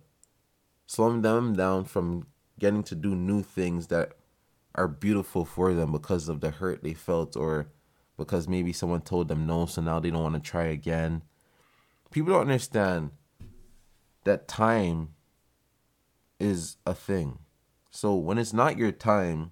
slowing 0.85 1.21
them 1.21 1.53
down 1.53 1.83
from 1.83 2.27
getting 2.59 2.83
to 2.83 2.95
do 2.95 3.15
new 3.15 3.41
things 3.41 3.87
that 3.87 4.13
are 4.75 4.87
beautiful 4.87 5.43
for 5.43 5.73
them 5.73 5.91
because 5.91 6.29
of 6.29 6.39
the 6.39 6.51
hurt 6.51 6.83
they 6.83 6.93
felt 6.93 7.35
or 7.35 7.67
because 8.17 8.47
maybe 8.47 8.71
someone 8.71 9.01
told 9.01 9.27
them 9.27 9.45
no 9.45 9.65
so 9.65 9.81
now 9.81 9.99
they 9.99 10.11
don't 10.11 10.23
want 10.23 10.35
to 10.35 10.49
try 10.49 10.65
again. 10.65 11.23
People 12.11 12.33
don't 12.33 12.41
understand 12.41 13.11
that 14.23 14.47
time 14.47 15.09
is 16.39 16.77
a 16.85 16.93
thing. 16.93 17.39
So 17.89 18.13
when 18.13 18.37
it's 18.37 18.53
not 18.53 18.77
your 18.77 18.91
time, 18.91 19.51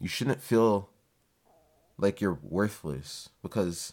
you 0.00 0.08
shouldn't 0.08 0.40
feel 0.40 0.90
like 1.98 2.20
you're 2.20 2.38
worthless 2.42 3.28
because 3.42 3.92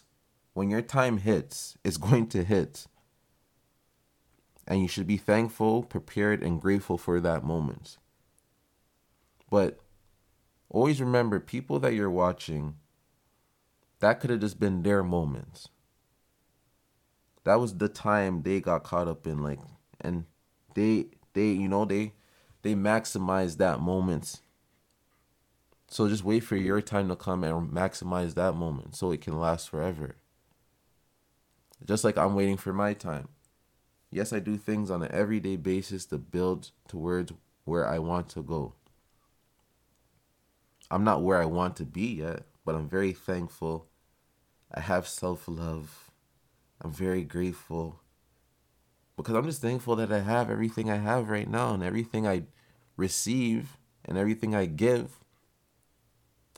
when 0.54 0.70
your 0.70 0.82
time 0.82 1.18
hits, 1.18 1.76
it's 1.84 1.96
going 1.98 2.28
to 2.28 2.44
hit. 2.44 2.86
And 4.66 4.82
you 4.82 4.88
should 4.88 5.06
be 5.06 5.16
thankful, 5.16 5.82
prepared, 5.82 6.42
and 6.42 6.60
grateful 6.60 6.98
for 6.98 7.20
that 7.20 7.44
moment. 7.44 7.98
But 9.50 9.78
always 10.68 11.00
remember 11.00 11.38
people 11.38 11.78
that 11.80 11.94
you're 11.94 12.10
watching, 12.10 12.74
that 14.00 14.18
could 14.18 14.30
have 14.30 14.40
just 14.40 14.58
been 14.58 14.82
their 14.82 15.04
moments 15.04 15.68
that 17.46 17.60
was 17.60 17.78
the 17.78 17.88
time 17.88 18.42
they 18.42 18.60
got 18.60 18.82
caught 18.82 19.06
up 19.06 19.24
in 19.24 19.40
like 19.40 19.60
and 20.00 20.24
they 20.74 21.06
they 21.32 21.46
you 21.46 21.68
know 21.68 21.84
they 21.84 22.12
they 22.62 22.74
maximize 22.74 23.56
that 23.58 23.80
moment. 23.80 24.40
So 25.86 26.08
just 26.08 26.24
wait 26.24 26.40
for 26.40 26.56
your 26.56 26.80
time 26.80 27.08
to 27.08 27.14
come 27.14 27.44
and 27.44 27.70
maximize 27.70 28.34
that 28.34 28.54
moment 28.54 28.96
so 28.96 29.12
it 29.12 29.20
can 29.20 29.38
last 29.38 29.70
forever. 29.70 30.16
Just 31.84 32.02
like 32.02 32.18
I'm 32.18 32.34
waiting 32.34 32.56
for 32.56 32.72
my 32.72 32.94
time. 32.94 33.28
Yes, 34.16 34.32
I 34.32 34.38
do 34.38 34.56
things 34.56 34.90
on 34.90 35.02
an 35.02 35.12
everyday 35.12 35.56
basis 35.56 36.06
to 36.06 36.16
build 36.16 36.70
towards 36.88 37.34
where 37.66 37.86
I 37.86 37.98
want 37.98 38.30
to 38.30 38.42
go. 38.42 38.72
I'm 40.90 41.04
not 41.04 41.22
where 41.22 41.36
I 41.42 41.44
want 41.44 41.76
to 41.76 41.84
be 41.84 42.14
yet, 42.14 42.44
but 42.64 42.74
I'm 42.74 42.88
very 42.88 43.12
thankful. 43.12 43.88
I 44.72 44.80
have 44.80 45.06
self 45.06 45.46
love. 45.46 46.10
I'm 46.80 46.94
very 46.94 47.24
grateful 47.24 48.00
because 49.18 49.34
I'm 49.34 49.44
just 49.44 49.60
thankful 49.60 49.96
that 49.96 50.10
I 50.10 50.20
have 50.20 50.48
everything 50.48 50.90
I 50.90 50.96
have 50.96 51.28
right 51.28 51.50
now 51.50 51.74
and 51.74 51.82
everything 51.82 52.26
I 52.26 52.44
receive 52.96 53.76
and 54.02 54.16
everything 54.16 54.54
I 54.54 54.64
give. 54.64 55.20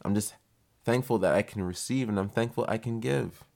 I'm 0.05 0.15
just 0.15 0.37
thankful 0.85 1.19
that 1.19 1.35
I 1.35 1.43
can 1.43 1.65
receive 1.65 2.09
and 2.09 2.21
I'm 2.21 2.29
thankful 2.29 2.67
I 2.69 2.79
can 2.79 3.01
give. 3.01 3.48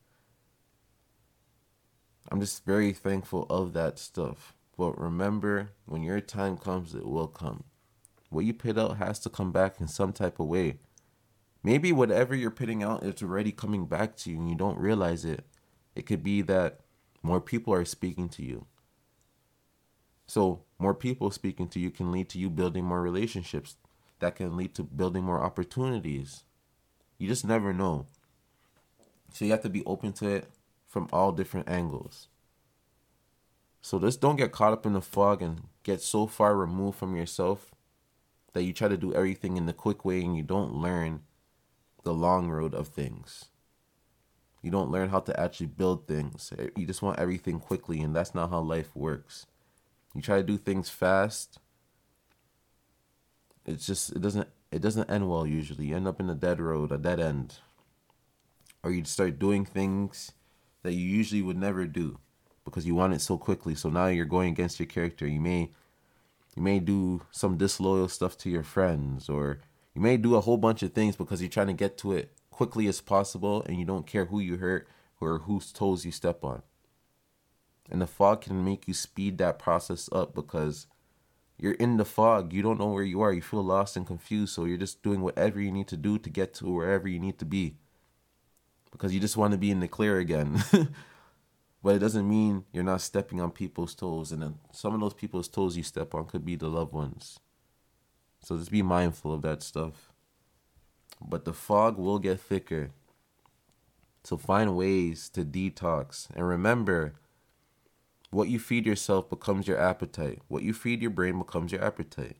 I'm 2.33 2.41
just 2.41 2.65
very 2.65 2.95
thankful 2.95 3.47
of 3.51 3.75
that 3.75 3.99
stuff. 3.99 4.55
But 4.79 4.99
remember, 4.99 5.73
when 5.85 6.03
your 6.03 6.19
time 6.19 6.57
comes, 6.57 6.95
it 6.95 7.05
will 7.07 7.27
come. 7.27 7.65
What 8.31 8.47
you 8.47 8.55
put 8.55 8.79
out 8.79 8.97
has 8.97 9.19
to 9.21 9.29
come 9.29 9.53
back 9.53 9.83
in 9.83 9.87
some 9.87 10.15
type 10.15 10.41
of 10.41 10.47
way. 10.47 10.79
Maybe 11.63 11.93
whatever 11.93 12.35
you're 12.35 12.51
putting 12.51 12.83
out 12.83 13.03
is 13.03 13.23
already 13.23 13.53
coming 13.53 13.85
back 13.85 14.17
to 14.17 14.31
you 14.31 14.39
and 14.39 14.49
you 14.49 14.55
don't 14.55 14.79
realize 14.79 15.27
it. 15.27 15.45
It 15.95 16.07
could 16.07 16.23
be 16.23 16.41
that 16.41 16.81
more 17.23 17.39
people 17.39 17.75
are 17.75 17.85
speaking 17.85 18.31
to 18.31 18.43
you. 18.43 18.65
So, 20.27 20.63
more 20.79 20.95
people 20.95 21.31
speaking 21.31 21.69
to 21.69 21.79
you 21.79 21.91
can 21.91 22.11
lead 22.11 22.31
to 22.31 22.39
you 22.39 22.49
building 22.49 22.87
more 22.87 23.03
relationships. 23.03 23.77
That 24.21 24.37
can 24.37 24.57
lead 24.57 24.75
to 24.77 24.85
building 24.85 25.23
more 25.23 25.45
opportunities. 25.45 26.45
You 27.19 27.29
just 27.29 27.45
never 27.45 27.75
know. 27.75 28.07
So, 29.35 29.45
you 29.45 29.51
have 29.51 29.63
to 29.65 29.69
be 29.69 29.85
open 29.85 30.15
to 30.15 30.29
it 30.29 30.49
from 30.93 31.09
all 31.11 31.33
different 31.33 31.71
angles. 31.71 32.29
So, 33.81 33.99
just 33.99 34.21
don't 34.21 34.37
get 34.37 34.53
caught 34.53 34.75
up 34.75 34.85
in 34.85 34.93
the 34.93 35.01
fog 35.01 35.41
and 35.41 35.63
get 35.85 36.03
so 36.03 36.27
far 36.27 36.55
removed 36.55 36.99
from 36.99 37.17
yourself 37.17 37.75
that 38.53 38.65
you 38.65 38.75
try 38.75 38.89
to 38.89 38.99
do 38.99 39.15
everything 39.15 39.57
in 39.57 39.65
the 39.65 39.73
quick 39.73 40.05
way 40.05 40.21
and 40.21 40.37
you 40.37 40.43
don't 40.43 40.75
learn 40.75 41.23
the 42.03 42.13
long 42.13 42.51
road 42.51 42.75
of 42.75 42.89
things. 42.89 43.47
You 44.61 44.71
don't 44.71 44.91
learn 44.91 45.09
how 45.09 45.21
to 45.21 45.41
actually 45.41 45.69
build 45.69 46.07
things. 46.07 46.53
Eh, 46.59 46.69
you 46.77 46.87
just 46.87 47.01
want 47.01 47.19
everything 47.19 47.59
quickly, 47.59 48.03
and 48.03 48.15
that's 48.15 48.35
not 48.35 48.51
how 48.51 48.61
life 48.61 48.95
works. 48.95 49.47
You 50.15 50.21
try 50.21 50.37
to 50.37 50.43
do 50.43 50.59
things 50.59 50.91
fast. 50.91 51.59
It's 53.65 53.87
just 53.87 54.13
it 54.13 54.21
doesn't 54.21 54.49
it 54.71 54.83
doesn't 54.83 55.11
end 55.11 55.31
well 55.31 55.47
usually. 55.47 55.87
You 55.87 55.97
end 55.97 56.07
up 56.07 56.21
in 56.21 56.29
a 56.29 56.35
dead 56.35 56.61
road, 56.61 56.93
a 56.93 56.99
dead 56.99 57.19
end. 57.19 57.61
Or 58.85 58.91
you 58.91 59.05
start 59.05 59.39
doing 59.39 59.65
things 59.65 60.33
that 60.83 60.93
you 60.93 61.05
usually 61.05 61.43
would 61.43 61.57
never 61.57 61.87
do 61.87 62.19
because 62.65 62.87
you 62.87 62.95
want 62.95 63.15
it 63.15 63.21
so 63.21 63.39
quickly. 63.39 63.75
So 63.75 63.89
now 63.89 64.07
you're 64.07 64.25
going 64.25 64.53
against 64.53 64.79
your 64.79 64.87
character. 64.87 65.27
You 65.27 65.41
may 65.41 65.71
you 66.55 66.63
may 66.63 66.81
do 66.81 67.23
some 67.31 67.57
disloyal 67.57 68.09
stuff 68.09 68.37
to 68.39 68.51
your 68.51 68.63
friends 68.63 69.29
or 69.29 69.61
you 69.95 70.01
may 70.01 70.17
do 70.17 70.37
a 70.37 70.41
whole 70.41 70.59
bunch 70.59 70.83
of 70.83 70.93
things 70.93 71.17
because 71.17 71.41
you're 71.41 71.49
trying 71.49 71.69
to 71.69 71.73
get 71.73 71.97
to 71.99 72.13
it 72.13 72.33
quickly 72.51 72.87
as 72.87 73.01
possible 73.01 73.63
and 73.63 73.79
you 73.79 73.85
don't 73.85 74.07
care 74.07 74.27
who 74.27 74.39
you 74.39 74.59
hurt 74.59 74.87
or 75.21 75.39
whose 75.41 75.73
toes 75.73 76.05
you 76.05 76.13
step 76.13 76.45
on. 76.45 76.63
And 77.91 78.01
the 78.01 78.07
fog 78.07 78.43
can 78.43 78.65
make 78.65 78.87
you 78.87 78.95
speed 78.95 79.39
that 79.39 79.59
process 79.59 80.09
up 80.13 80.35
because 80.35 80.87
you're 81.59 81.73
in 81.73 81.97
the 81.97 82.05
fog. 82.05 82.53
You 82.53 82.63
don't 82.63 82.79
know 82.79 82.91
where 82.91 83.03
you 83.03 83.21
are. 83.21 83.33
You 83.33 83.43
feel 83.43 83.63
lost 83.63 83.97
and 83.97 84.07
confused. 84.07 84.55
So 84.55 84.65
you're 84.65 84.79
just 84.79 85.03
doing 85.03 85.21
whatever 85.21 85.61
you 85.61 85.71
need 85.71 85.89
to 85.89 85.97
do 85.97 86.19
to 86.19 86.31
get 86.31 86.55
to 86.55 86.71
wherever 86.73 87.09
you 87.09 87.19
need 87.19 87.39
to 87.39 87.45
be. 87.45 87.77
Because 88.93 89.13
you 89.13 89.21
just 89.21 89.37
want 89.37 89.53
to 89.53 89.59
be 89.59 89.71
in 89.71 89.81
the 89.81 89.89
clear 89.89 90.19
again. 90.19 90.63
but 91.83 91.97
it 91.97 91.99
doesn't 91.99 92.29
mean 92.29 92.65
you're 92.73 92.85
not 92.85 93.01
stepping 93.01 93.41
on 93.41 93.51
people's 93.51 93.95
toes. 93.95 94.31
And 94.31 94.59
some 94.71 94.95
of 94.95 95.01
those 95.01 95.15
people's 95.15 95.49
toes 95.49 95.77
you 95.77 95.83
step 95.83 96.15
on 96.15 96.27
could 96.27 96.45
be 96.45 96.55
the 96.55 96.69
loved 96.69 96.93
ones. 96.93 97.41
So 98.43 98.57
just 98.57 98.71
be 98.71 98.83
mindful 98.83 99.33
of 99.33 99.43
that 99.43 99.63
stuff. 99.63 100.13
But 101.21 101.45
the 101.45 101.53
fog 101.53 101.97
will 101.99 102.19
get 102.19 102.41
thicker. 102.41 102.91
So 104.25 104.37
find 104.37 104.77
ways 104.77 105.29
to 105.31 105.45
detox. 105.45 106.29
And 106.35 106.47
remember, 106.47 107.15
what 108.31 108.49
you 108.49 108.59
feed 108.59 108.87
yourself 108.87 109.29
becomes 109.29 109.69
your 109.69 109.79
appetite. 109.79 110.41
What 110.49 110.63
you 110.63 110.73
feed 110.73 111.03
your 111.03 111.11
brain 111.11 111.39
becomes 111.39 111.73
your 111.73 111.85
appetite. 111.85 112.37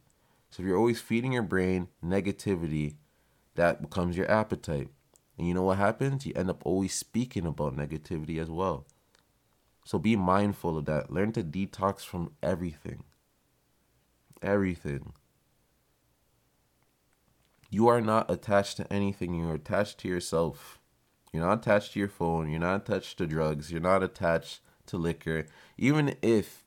So 0.51 0.63
if 0.63 0.67
you're 0.67 0.79
always 0.79 1.01
feeding 1.01 1.33
your 1.33 1.43
brain 1.43 1.89
negativity, 2.05 2.97
that 3.55 3.83
becomes 3.83 4.17
your 4.17 4.31
appetite. 4.31 4.89
And 5.39 5.49
you 5.49 5.55
know 5.55 5.63
what 5.63 5.79
happens? 5.79 6.27
You 6.27 6.33
end 6.35 6.51
up 6.51 6.63
always 6.65 6.95
speaking 6.95 7.47
about 7.47 7.77
negativity 7.77 8.41
as 8.41 8.51
well. 8.51 8.87
So 9.85 9.99
be 9.99 10.17
mindful 10.17 10.79
of 10.79 10.85
that. 10.87 11.11
Learn 11.11 11.33
to 11.33 11.43
detox 11.43 12.01
from 12.05 12.33
everything. 12.43 13.05
Everything. 14.43 15.13
You 17.71 17.89
are 17.89 18.01
not 18.01 18.31
attached 18.31 18.77
to 18.77 18.93
anything. 18.93 19.35
You're 19.35 19.55
attached 19.55 19.99
to 19.99 20.09
yourself. 20.09 20.79
You're 21.33 21.47
not 21.47 21.61
attached 21.61 21.95
to 21.95 21.99
your 21.99 22.09
phone. 22.09 22.51
You're 22.51 22.61
not 22.61 22.83
attached 22.83 23.19
to 23.19 23.27
drugs. 23.27 23.73
You're 23.73 23.81
not 23.81 24.03
attached 24.03 24.61
to 24.87 24.99
liquor, 24.99 25.47
even 25.79 26.17
if 26.21 26.65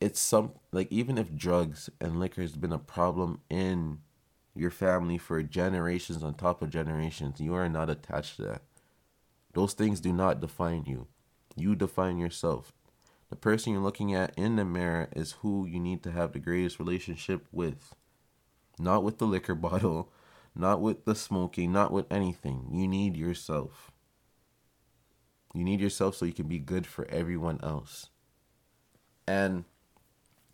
it's 0.00 0.20
some 0.20 0.52
like 0.72 0.90
even 0.90 1.18
if 1.18 1.34
drugs 1.36 1.90
and 2.00 2.18
liquor 2.18 2.42
has 2.42 2.56
been 2.56 2.72
a 2.72 2.78
problem 2.78 3.40
in 3.48 3.98
your 4.54 4.70
family 4.70 5.18
for 5.18 5.42
generations 5.42 6.22
on 6.22 6.34
top 6.34 6.62
of 6.62 6.70
generations, 6.70 7.40
you 7.40 7.54
are 7.54 7.68
not 7.68 7.88
attached 7.90 8.36
to 8.36 8.42
that. 8.42 8.62
Those 9.54 9.74
things 9.74 10.00
do 10.00 10.12
not 10.12 10.40
define 10.40 10.84
you. 10.86 11.06
You 11.56 11.74
define 11.74 12.18
yourself. 12.18 12.72
The 13.30 13.36
person 13.36 13.72
you're 13.72 13.82
looking 13.82 14.14
at 14.14 14.36
in 14.36 14.56
the 14.56 14.64
mirror 14.64 15.08
is 15.14 15.32
who 15.40 15.66
you 15.66 15.80
need 15.80 16.02
to 16.02 16.10
have 16.10 16.32
the 16.32 16.38
greatest 16.38 16.78
relationship 16.78 17.46
with. 17.50 17.94
Not 18.78 19.02
with 19.02 19.18
the 19.18 19.26
liquor 19.26 19.54
bottle, 19.56 20.12
not 20.54 20.80
with 20.80 21.04
the 21.04 21.14
smoking, 21.14 21.72
not 21.72 21.92
with 21.92 22.10
anything. 22.10 22.68
You 22.70 22.86
need 22.86 23.16
yourself. 23.16 23.90
You 25.54 25.64
need 25.64 25.80
yourself 25.80 26.16
so 26.16 26.24
you 26.24 26.32
can 26.32 26.48
be 26.48 26.58
good 26.58 26.86
for 26.86 27.06
everyone 27.08 27.58
else. 27.62 28.08
And 29.26 29.64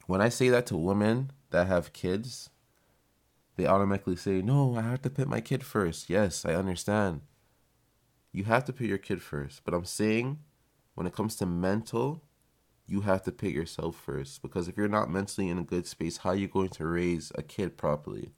when 0.06 0.20
I 0.20 0.28
say 0.28 0.48
that 0.48 0.66
to 0.66 0.76
women 0.76 1.32
that 1.50 1.66
have 1.66 1.92
kids, 1.92 2.50
they 3.58 3.66
automatically 3.66 4.14
say, 4.14 4.40
No, 4.40 4.76
I 4.76 4.82
have 4.82 5.02
to 5.02 5.10
put 5.10 5.28
my 5.28 5.40
kid 5.40 5.64
first. 5.64 6.08
Yes, 6.08 6.44
I 6.44 6.54
understand. 6.54 7.22
You 8.32 8.44
have 8.44 8.64
to 8.66 8.72
put 8.72 8.86
your 8.86 8.98
kid 8.98 9.20
first. 9.20 9.62
But 9.64 9.74
I'm 9.74 9.84
saying 9.84 10.38
when 10.94 11.08
it 11.08 11.12
comes 11.12 11.34
to 11.36 11.46
mental, 11.46 12.22
you 12.86 13.00
have 13.00 13.22
to 13.24 13.32
put 13.32 13.50
yourself 13.50 13.96
first. 13.96 14.42
Because 14.42 14.68
if 14.68 14.76
you're 14.76 14.86
not 14.86 15.10
mentally 15.10 15.48
in 15.48 15.58
a 15.58 15.64
good 15.64 15.88
space, 15.88 16.18
how 16.18 16.30
are 16.30 16.36
you 16.36 16.46
going 16.46 16.68
to 16.68 16.86
raise 16.86 17.32
a 17.34 17.42
kid 17.42 17.76
properly? 17.76 18.30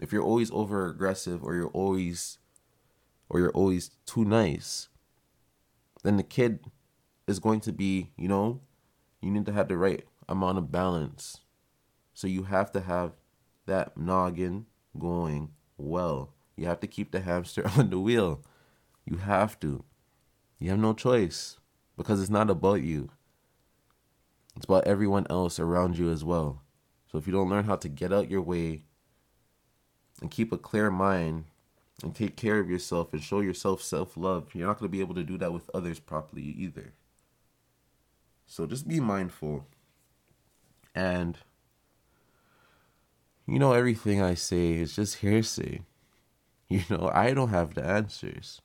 If 0.00 0.12
you're 0.12 0.22
always 0.22 0.52
over 0.52 0.86
aggressive 0.86 1.42
or 1.42 1.56
you're 1.56 1.66
always 1.68 2.38
or 3.28 3.40
you're 3.40 3.50
always 3.50 3.90
too 4.06 4.24
nice, 4.24 4.88
then 6.04 6.16
the 6.16 6.22
kid 6.22 6.60
is 7.26 7.40
going 7.40 7.60
to 7.62 7.72
be, 7.72 8.12
you 8.16 8.28
know, 8.28 8.60
you 9.20 9.32
need 9.32 9.46
to 9.46 9.52
have 9.52 9.66
the 9.66 9.76
right 9.76 10.04
amount 10.28 10.58
of 10.58 10.70
balance. 10.70 11.40
So 12.14 12.28
you 12.28 12.44
have 12.44 12.70
to 12.72 12.80
have 12.82 13.14
that 13.68 13.96
noggin 13.96 14.66
going 14.98 15.52
well. 15.76 16.34
You 16.56 16.66
have 16.66 16.80
to 16.80 16.86
keep 16.86 17.12
the 17.12 17.20
hamster 17.20 17.66
on 17.76 17.90
the 17.90 18.00
wheel. 18.00 18.42
You 19.06 19.18
have 19.18 19.58
to. 19.60 19.84
You 20.58 20.70
have 20.70 20.78
no 20.78 20.92
choice 20.92 21.58
because 21.96 22.20
it's 22.20 22.30
not 22.30 22.50
about 22.50 22.82
you. 22.82 23.10
It's 24.56 24.64
about 24.64 24.88
everyone 24.88 25.26
else 25.30 25.60
around 25.60 25.96
you 25.96 26.10
as 26.10 26.24
well. 26.24 26.62
So 27.10 27.16
if 27.16 27.26
you 27.26 27.32
don't 27.32 27.48
learn 27.48 27.64
how 27.64 27.76
to 27.76 27.88
get 27.88 28.12
out 28.12 28.30
your 28.30 28.42
way 28.42 28.82
and 30.20 30.30
keep 30.30 30.52
a 30.52 30.58
clear 30.58 30.90
mind 30.90 31.44
and 32.02 32.14
take 32.14 32.36
care 32.36 32.58
of 32.58 32.68
yourself 32.68 33.12
and 33.12 33.22
show 33.22 33.40
yourself 33.40 33.80
self 33.80 34.16
love, 34.16 34.48
you're 34.52 34.66
not 34.66 34.78
going 34.78 34.90
to 34.90 34.96
be 34.96 35.00
able 35.00 35.14
to 35.14 35.22
do 35.22 35.38
that 35.38 35.52
with 35.52 35.70
others 35.72 36.00
properly 36.00 36.42
either. 36.42 36.92
So 38.46 38.66
just 38.66 38.88
be 38.88 38.98
mindful. 38.98 39.66
And, 40.94 41.38
you 43.48 43.58
know, 43.58 43.72
everything 43.72 44.20
I 44.20 44.34
say 44.34 44.74
is 44.74 44.94
just 44.94 45.16
hearsay. 45.16 45.82
You 46.70 46.82
know, 46.90 47.10
I 47.14 47.32
don't 47.32 47.48
have 47.48 47.72
the 47.72 47.82
answers. 47.82 48.60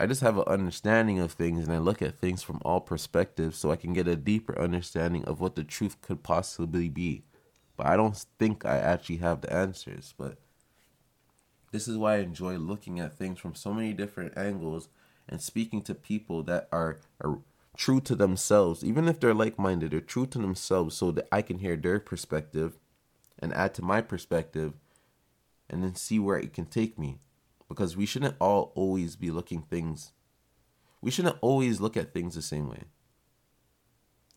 I 0.00 0.06
just 0.06 0.22
have 0.22 0.38
an 0.38 0.44
understanding 0.46 1.18
of 1.18 1.32
things 1.32 1.66
and 1.66 1.70
I 1.70 1.76
look 1.76 2.00
at 2.00 2.18
things 2.18 2.42
from 2.42 2.62
all 2.64 2.80
perspectives 2.80 3.58
so 3.58 3.70
I 3.70 3.76
can 3.76 3.92
get 3.92 4.08
a 4.08 4.16
deeper 4.16 4.58
understanding 4.58 5.22
of 5.26 5.38
what 5.38 5.54
the 5.54 5.64
truth 5.64 6.00
could 6.00 6.22
possibly 6.22 6.88
be. 6.88 7.24
But 7.76 7.88
I 7.88 7.96
don't 7.96 8.16
think 8.38 8.64
I 8.64 8.78
actually 8.78 9.18
have 9.18 9.42
the 9.42 9.52
answers. 9.52 10.14
But 10.16 10.38
this 11.72 11.86
is 11.86 11.98
why 11.98 12.14
I 12.14 12.20
enjoy 12.20 12.56
looking 12.56 13.00
at 13.00 13.18
things 13.18 13.38
from 13.38 13.54
so 13.54 13.74
many 13.74 13.92
different 13.92 14.32
angles 14.34 14.88
and 15.28 15.42
speaking 15.42 15.82
to 15.82 15.94
people 15.94 16.42
that 16.44 16.70
are, 16.72 17.00
are 17.22 17.40
true 17.76 18.00
to 18.00 18.14
themselves, 18.14 18.82
even 18.82 19.08
if 19.08 19.20
they're 19.20 19.34
like 19.34 19.58
minded, 19.58 19.90
they're 19.90 20.00
true 20.00 20.24
to 20.28 20.38
themselves 20.38 20.96
so 20.96 21.10
that 21.10 21.28
I 21.30 21.42
can 21.42 21.58
hear 21.58 21.76
their 21.76 22.00
perspective 22.00 22.78
and 23.42 23.52
add 23.52 23.74
to 23.74 23.82
my 23.82 24.00
perspective 24.00 24.72
and 25.68 25.82
then 25.82 25.94
see 25.96 26.18
where 26.18 26.38
it 26.38 26.54
can 26.54 26.66
take 26.66 26.98
me. 26.98 27.18
Because 27.68 27.96
we 27.96 28.06
shouldn't 28.06 28.36
all 28.38 28.72
always 28.74 29.16
be 29.16 29.30
looking 29.30 29.62
things, 29.62 30.12
we 31.00 31.10
shouldn't 31.10 31.38
always 31.40 31.80
look 31.80 31.96
at 31.96 32.14
things 32.14 32.34
the 32.34 32.42
same 32.42 32.68
way. 32.68 32.84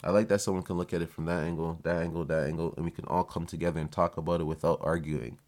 I 0.04 0.12
like 0.12 0.28
that 0.30 0.41
someone 0.41 0.63
can 0.63 0.78
look 0.78 0.94
at 0.94 1.02
it 1.02 1.12
from 1.12 1.26
that 1.26 1.44
angle, 1.44 1.80
that 1.84 2.02
angle, 2.02 2.26
that 2.26 2.48
angle, 2.48 2.74
and 2.76 2.86
we 2.86 2.91
can 2.91 3.06
all 3.06 3.24
come 3.24 3.46
together 3.46 3.80
and 3.80 3.91
talk 3.91 4.18
about 4.18 4.41
it 4.41 4.46
without 4.46 4.80
arguing. 4.82 5.39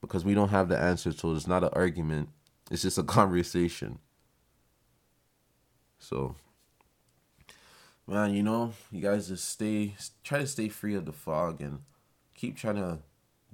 Because 0.00 0.24
we 0.24 0.34
don't 0.34 0.50
have 0.50 0.68
the 0.68 0.78
answer, 0.78 1.10
so 1.12 1.32
it's 1.34 1.46
not 1.46 1.64
an 1.64 1.70
argument, 1.72 2.28
it's 2.70 2.82
just 2.82 2.98
a 2.98 3.02
conversation. 3.04 3.98
So, 5.98 6.36
man, 8.06 8.34
you 8.34 8.42
know, 8.42 8.74
you 8.92 9.00
guys 9.00 9.28
just 9.28 9.48
stay, 9.48 9.94
try 10.22 10.38
to 10.38 10.46
stay 10.46 10.68
free 10.68 10.94
of 10.94 11.06
the 11.06 11.12
fog 11.12 11.60
and 11.60 11.80
keep 12.34 12.56
trying 12.56 12.76
to 12.76 12.98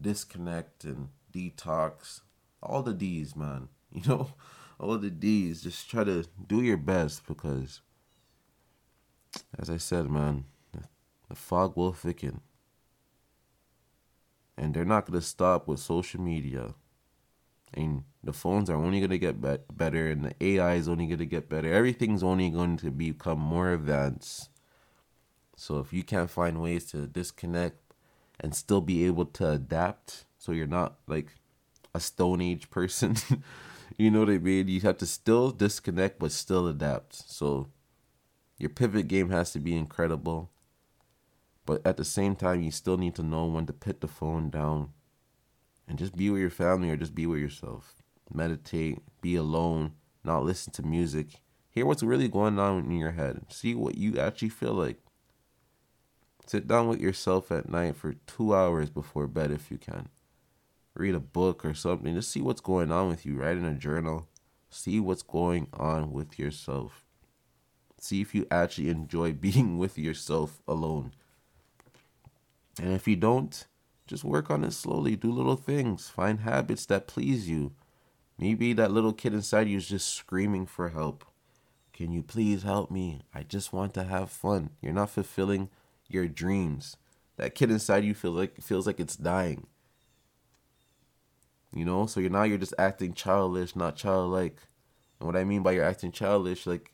disconnect 0.00 0.84
and 0.84 1.08
detox. 1.32 2.20
All 2.62 2.82
the 2.82 2.94
D's, 2.94 3.36
man. 3.36 3.68
You 3.92 4.02
know, 4.06 4.34
all 4.78 4.96
the 4.98 5.10
D's. 5.10 5.64
Just 5.64 5.90
try 5.90 6.04
to 6.04 6.24
do 6.46 6.62
your 6.62 6.76
best 6.76 7.26
because, 7.26 7.80
as 9.58 9.68
I 9.68 9.78
said, 9.78 10.08
man, 10.08 10.44
the 11.28 11.34
fog 11.34 11.76
will 11.76 11.92
thicken. 11.92 12.40
And 14.56 14.72
they're 14.72 14.84
not 14.84 15.06
going 15.06 15.18
to 15.18 15.26
stop 15.26 15.66
with 15.66 15.80
social 15.80 16.20
media. 16.20 16.74
And 17.74 18.04
the 18.22 18.32
phones 18.32 18.70
are 18.70 18.76
only 18.76 19.00
going 19.00 19.10
to 19.10 19.18
get 19.18 19.40
be- 19.40 19.56
better, 19.72 20.08
and 20.08 20.24
the 20.24 20.34
AI 20.40 20.74
is 20.74 20.88
only 20.88 21.06
going 21.06 21.18
to 21.18 21.26
get 21.26 21.48
better. 21.48 21.72
Everything's 21.72 22.22
only 22.22 22.50
going 22.50 22.76
to 22.78 22.92
become 22.92 23.40
more 23.40 23.72
advanced. 23.72 24.50
So 25.56 25.78
if 25.80 25.92
you 25.92 26.02
can't 26.02 26.30
find 26.30 26.62
ways 26.62 26.84
to 26.92 27.06
disconnect 27.06 27.89
and 28.40 28.54
still 28.54 28.80
be 28.80 29.04
able 29.04 29.26
to 29.26 29.50
adapt 29.50 30.24
so 30.38 30.52
you're 30.52 30.66
not 30.66 30.96
like 31.06 31.34
a 31.94 32.00
stone 32.00 32.40
age 32.40 32.70
person. 32.70 33.16
You 33.98 34.10
know 34.10 34.20
what 34.20 34.30
i 34.30 34.38
mean? 34.38 34.68
You 34.68 34.80
have 34.82 34.96
to 34.98 35.06
still 35.06 35.50
disconnect 35.50 36.20
but 36.20 36.32
still 36.32 36.66
adapt. 36.66 37.14
So 37.30 37.68
your 38.56 38.70
pivot 38.70 39.08
game 39.08 39.28
has 39.28 39.52
to 39.52 39.58
be 39.58 39.76
incredible 39.76 40.50
but 41.66 41.86
at 41.86 41.98
the 41.98 42.04
same 42.04 42.34
time 42.34 42.62
you 42.62 42.70
still 42.70 42.96
need 42.96 43.14
to 43.16 43.22
know 43.22 43.44
when 43.44 43.66
to 43.66 43.74
put 43.74 44.00
the 44.00 44.08
phone 44.08 44.48
down 44.48 44.90
and 45.86 45.98
just 45.98 46.16
be 46.16 46.30
with 46.30 46.40
your 46.40 46.50
family 46.50 46.88
or 46.88 46.96
just 46.96 47.14
be 47.14 47.26
with 47.26 47.40
yourself. 47.40 47.96
Meditate 48.32 49.02
be 49.20 49.36
alone 49.36 49.92
not 50.24 50.44
listen 50.44 50.72
to 50.74 50.82
music. 50.82 51.42
Hear 51.70 51.86
what's 51.86 52.02
really 52.02 52.28
going 52.28 52.58
on 52.58 52.84
in 52.84 52.98
your 52.98 53.12
head. 53.12 53.42
See 53.48 53.74
what 53.74 53.96
you 53.96 54.18
actually 54.18 54.48
feel 54.50 54.74
like 54.74 54.98
Sit 56.46 56.66
down 56.66 56.88
with 56.88 57.00
yourself 57.00 57.52
at 57.52 57.68
night 57.68 57.96
for 57.96 58.14
two 58.26 58.54
hours 58.54 58.90
before 58.90 59.26
bed 59.26 59.50
if 59.50 59.70
you 59.70 59.78
can. 59.78 60.08
Read 60.94 61.14
a 61.14 61.20
book 61.20 61.64
or 61.64 61.74
something. 61.74 62.14
Just 62.14 62.30
see 62.30 62.40
what's 62.40 62.60
going 62.60 62.90
on 62.90 63.08
with 63.08 63.24
you. 63.24 63.36
Write 63.36 63.56
in 63.56 63.64
a 63.64 63.74
journal. 63.74 64.28
See 64.68 65.00
what's 65.00 65.22
going 65.22 65.68
on 65.72 66.12
with 66.12 66.38
yourself. 66.38 67.04
See 68.00 68.20
if 68.20 68.34
you 68.34 68.46
actually 68.50 68.88
enjoy 68.88 69.32
being 69.34 69.78
with 69.78 69.98
yourself 69.98 70.60
alone. 70.66 71.12
And 72.80 72.92
if 72.92 73.06
you 73.06 73.16
don't, 73.16 73.66
just 74.06 74.24
work 74.24 74.50
on 74.50 74.64
it 74.64 74.72
slowly. 74.72 75.16
Do 75.16 75.30
little 75.30 75.56
things. 75.56 76.08
Find 76.08 76.40
habits 76.40 76.86
that 76.86 77.06
please 77.06 77.48
you. 77.48 77.72
Maybe 78.38 78.72
that 78.72 78.90
little 78.90 79.12
kid 79.12 79.34
inside 79.34 79.68
you 79.68 79.76
is 79.76 79.88
just 79.88 80.14
screaming 80.14 80.66
for 80.66 80.88
help. 80.88 81.24
Can 81.92 82.10
you 82.10 82.22
please 82.22 82.62
help 82.62 82.90
me? 82.90 83.20
I 83.34 83.42
just 83.42 83.72
want 83.72 83.92
to 83.94 84.04
have 84.04 84.30
fun. 84.30 84.70
You're 84.80 84.94
not 84.94 85.10
fulfilling 85.10 85.68
your 86.10 86.28
dreams. 86.28 86.96
That 87.36 87.54
kid 87.54 87.70
inside 87.70 88.04
you 88.04 88.14
feels 88.14 88.36
like 88.36 88.60
feels 88.60 88.86
like 88.86 89.00
it's 89.00 89.16
dying. 89.16 89.66
You 91.72 91.84
know, 91.84 92.06
so 92.06 92.20
you're 92.20 92.30
now 92.30 92.42
you're 92.42 92.58
just 92.58 92.74
acting 92.78 93.14
childish, 93.14 93.76
not 93.76 93.96
childlike. 93.96 94.58
And 95.18 95.26
what 95.26 95.36
I 95.36 95.44
mean 95.44 95.62
by 95.62 95.72
you're 95.72 95.84
acting 95.84 96.12
childish, 96.12 96.66
like 96.66 96.92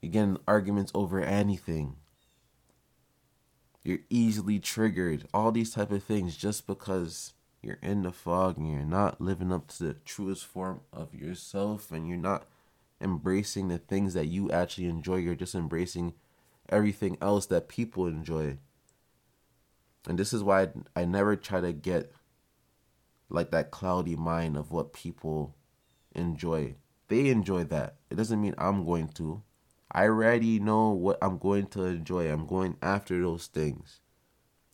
you're 0.00 0.12
getting 0.12 0.38
arguments 0.48 0.90
over 0.94 1.20
anything. 1.20 1.96
You're 3.84 4.00
easily 4.10 4.58
triggered. 4.58 5.28
All 5.32 5.52
these 5.52 5.72
type 5.72 5.92
of 5.92 6.02
things 6.02 6.36
just 6.36 6.66
because 6.66 7.34
you're 7.62 7.78
in 7.82 8.02
the 8.02 8.12
fog 8.12 8.58
and 8.58 8.70
you're 8.70 8.80
not 8.80 9.20
living 9.20 9.52
up 9.52 9.68
to 9.68 9.84
the 9.84 9.94
truest 9.94 10.44
form 10.44 10.80
of 10.92 11.14
yourself 11.14 11.92
and 11.92 12.08
you're 12.08 12.16
not 12.16 12.46
embracing 13.00 13.68
the 13.68 13.78
things 13.78 14.14
that 14.14 14.26
you 14.26 14.50
actually 14.50 14.86
enjoy. 14.86 15.16
You're 15.16 15.34
just 15.34 15.54
embracing 15.54 16.14
everything 16.68 17.16
else 17.20 17.46
that 17.46 17.68
people 17.68 18.06
enjoy. 18.06 18.58
And 20.08 20.18
this 20.18 20.32
is 20.32 20.42
why 20.42 20.68
I, 20.94 21.04
never 21.04 21.36
try 21.36 21.60
to 21.60 21.72
get 21.72 22.12
like 23.28 23.50
that 23.50 23.70
cloudy 23.70 24.16
mind 24.16 24.56
of 24.56 24.70
what 24.70 24.92
people 24.92 25.56
enjoy. 26.14 26.76
They 27.08 27.28
enjoy 27.28 27.64
that. 27.64 27.96
It 28.10 28.16
doesn't 28.16 28.40
mean 28.40 28.54
I'm 28.56 28.84
going 28.84 29.08
to. 29.14 29.42
I 29.90 30.04
already 30.04 30.58
know 30.58 30.90
what 30.90 31.18
I'm 31.22 31.38
going 31.38 31.66
to 31.68 31.84
enjoy. 31.84 32.30
I'm 32.30 32.46
going 32.46 32.76
after 32.82 33.20
those 33.20 33.46
things. 33.46 34.00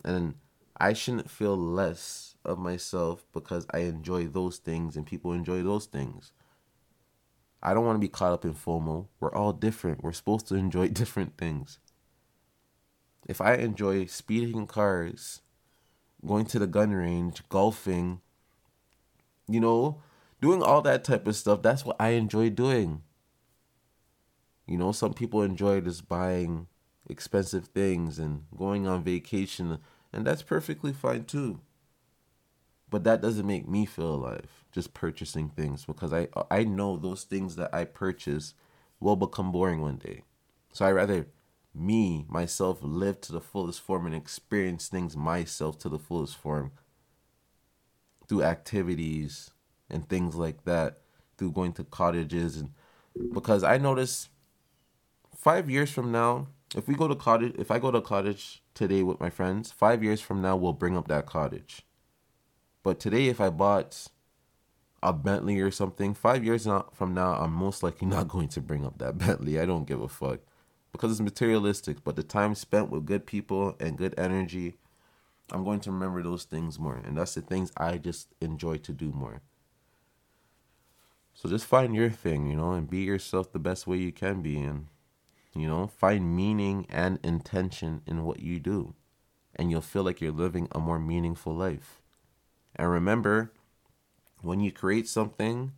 And 0.05 0.35
I 0.79 0.93
shouldn't 0.95 1.31
feel 1.31 1.57
less 1.57 2.37
of 2.45 2.59
myself 2.59 3.25
because 3.33 3.67
I 3.71 3.81
enjoy 3.81 4.27
those 4.27 4.59
things 4.59 4.97
and 4.97 5.07
people 5.07 5.33
enjoy 5.33 5.63
those 5.63 5.87
things. 5.87 6.33
I 7.63 7.75
don't 7.75 7.85
want 7.85 7.97
to 7.97 8.01
be 8.01 8.09
caught 8.09 8.33
up 8.33 8.45
in 8.45 8.55
FOMO. 8.55 9.07
We're 9.21 9.35
all 9.35 9.53
different. 9.53 10.03
We're 10.03 10.13
supposed 10.13 10.49
to 10.49 10.57
enjoy 10.57 10.89
different 11.03 11.37
things 11.37 11.79
if 13.27 13.41
I 13.41 13.55
enjoy 13.55 14.07
speeding 14.07 14.67
cars, 14.67 15.43
going 16.27 16.47
to 16.47 16.59
the 16.59 16.67
gun 16.67 16.93
range, 16.93 17.43
golfing, 17.49 18.21
you 19.49 19.61
know, 19.61 20.01
doing 20.41 20.63
all 20.63 20.83
that 20.83 21.05
type 21.05 21.27
of 21.27 21.37
stuff, 21.37 21.63
that's 21.63 21.85
what 21.85 21.97
I 22.01 22.11
enjoy 22.11 22.51
doing. 22.51 23.03
You 24.67 24.79
know, 24.79 24.93
some 24.93 25.15
people 25.15 25.43
enjoy 25.43 25.81
just 25.81 26.09
buying 26.09 26.67
expensive 27.09 27.67
things 27.67 28.19
and 28.19 28.45
going 28.57 28.87
on 28.87 29.05
vacation, 29.05 29.79
and 30.13 30.27
that's 30.27 30.43
perfectly 30.43 30.93
fine 30.93 31.25
too. 31.25 31.61
But 32.93 33.05
that 33.05 33.23
doesn't 33.23 33.47
make 33.47 33.67
me 33.67 33.87
feel 33.87 34.15
alive, 34.15 34.67
just 34.71 34.93
purchasing 34.93 35.49
things 35.49 35.87
because 35.87 36.13
I 36.13 36.29
I 36.51 36.65
know 36.65 36.99
those 36.99 37.25
things 37.25 37.57
that 37.57 37.75
I 37.75 37.87
purchase 37.87 38.55
will 39.01 39.17
become 39.17 39.51
boring 39.51 39.81
one 39.81 39.97
day. 39.97 40.25
So 40.75 40.85
I 40.85 40.93
rather 40.93 41.29
me, 41.75 42.27
myself, 42.29 42.81
live 42.83 43.21
to 43.23 43.33
the 43.33 43.41
fullest 43.41 43.81
form 43.81 44.05
and 44.07 44.15
experience 44.15 44.89
things 44.89 45.17
myself 45.17 45.79
to 45.81 45.89
the 45.89 45.99
fullest 45.99 46.37
form 46.37 46.73
through 48.29 48.43
activities 48.43 49.53
and 49.89 50.07
things 50.09 50.35
like 50.37 50.65
that, 50.65 51.01
through 51.39 51.53
going 51.53 51.73
to 51.75 51.85
cottages 51.85 52.59
and 52.59 52.75
because 53.33 53.65
I 53.65 53.79
notice 53.79 54.29
five 55.37 55.71
years 55.71 55.91
from 55.91 56.13
now, 56.13 56.49
if 56.77 56.89
we 56.89 56.95
go 56.95 57.09
to 57.09 57.17
cottage 57.17 57.55
if 57.59 57.71
I 57.71 57.79
go 57.79 57.91
to 57.91 58.03
cottage 58.03 58.63
today 58.75 59.03
with 59.03 59.19
my 59.21 59.31
friends, 59.31 59.73
five 59.73 60.05
years 60.05 60.21
from 60.21 60.43
now 60.43 60.57
we'll 60.57 60.75
bring 60.75 60.97
up 60.97 61.09
that 61.09 61.27
cottage. 61.27 61.87
But 62.83 63.01
today 63.01 63.27
if 63.29 63.41
I 63.41 63.51
bought 63.51 64.09
a 65.03 65.13
Bentley 65.13 65.61
or 65.61 65.71
something, 65.71 66.15
five 66.15 66.45
years 66.45 66.67
from 66.93 67.15
now 67.15 67.35
I'm 67.35 67.53
most 67.53 67.83
likely 67.83 68.07
not 68.09 68.29
going 68.35 68.49
to 68.49 68.61
bring 68.61 68.85
up 68.85 68.99
that 68.99 69.19
Bentley. 69.19 69.59
I 69.59 69.67
don't 69.67 69.87
give 69.87 70.01
a 70.01 70.09
fuck 70.09 70.41
because 70.93 71.11
it's 71.11 71.21
materialistic, 71.21 72.05
but 72.05 72.17
the 72.17 72.23
time 72.23 72.55
spent 72.55 72.91
with 72.91 73.07
good 73.07 73.27
people 73.27 73.75
and 73.81 73.97
good 73.97 74.15
energy, 74.19 74.75
I'm 75.51 75.65
going 75.65 75.81
to 75.81 75.91
remember 75.91 76.23
those 76.23 76.45
things 76.45 76.79
more. 76.79 77.01
And 77.05 77.17
that's 77.17 77.35
the 77.35 77.41
things 77.41 77.73
I 77.77 77.97
just 77.97 78.29
enjoy 78.41 78.77
to 78.79 78.93
do 78.93 79.11
more. 79.11 79.41
So 81.35 81.49
just 81.49 81.65
find 81.65 81.95
your 81.95 82.11
thing, 82.11 82.47
you 82.47 82.57
know, 82.57 82.73
and 82.73 82.89
be 82.89 82.99
yourself 82.99 83.53
the 83.53 83.59
best 83.59 83.87
way 83.87 83.97
you 83.97 84.13
can 84.13 84.43
be. 84.43 84.59
And, 84.61 84.89
you 85.55 85.67
know, 85.67 85.87
find 85.87 86.37
meaning 86.37 86.87
and 86.91 87.19
intention 87.25 88.03
in 88.07 88.25
what 88.25 88.41
you 88.41 88.61
do. 88.61 88.95
And 89.57 89.71
you'll 89.71 89.81
feel 89.81 90.03
like 90.03 90.21
you're 90.21 90.31
living 90.31 90.69
a 90.73 90.79
more 90.79 90.99
meaningful 90.99 91.55
life. 91.55 92.02
And 92.77 92.91
remember, 92.91 93.53
when 94.41 94.61
you 94.61 94.73
create 94.73 95.09
something, 95.09 95.73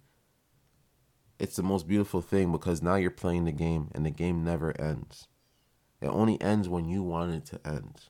it's 1.39 1.57
the 1.57 1.63
most 1.63 1.89
beautiful 1.89 2.21
thing 2.21 2.53
because 2.53 2.83
now 2.83 2.95
you're 2.95 3.11
playing 3.11 3.45
the 3.45 3.53
game 3.53 3.91
and 3.95 4.07
the 4.07 4.11
game 4.11 4.45
never 4.45 4.79
ends. 4.81 5.29
It 6.01 6.07
only 6.07 6.41
ends 6.41 6.69
when 6.69 6.89
you 6.89 7.03
want 7.03 7.35
it 7.35 7.45
to 7.47 7.61
end. 7.67 8.03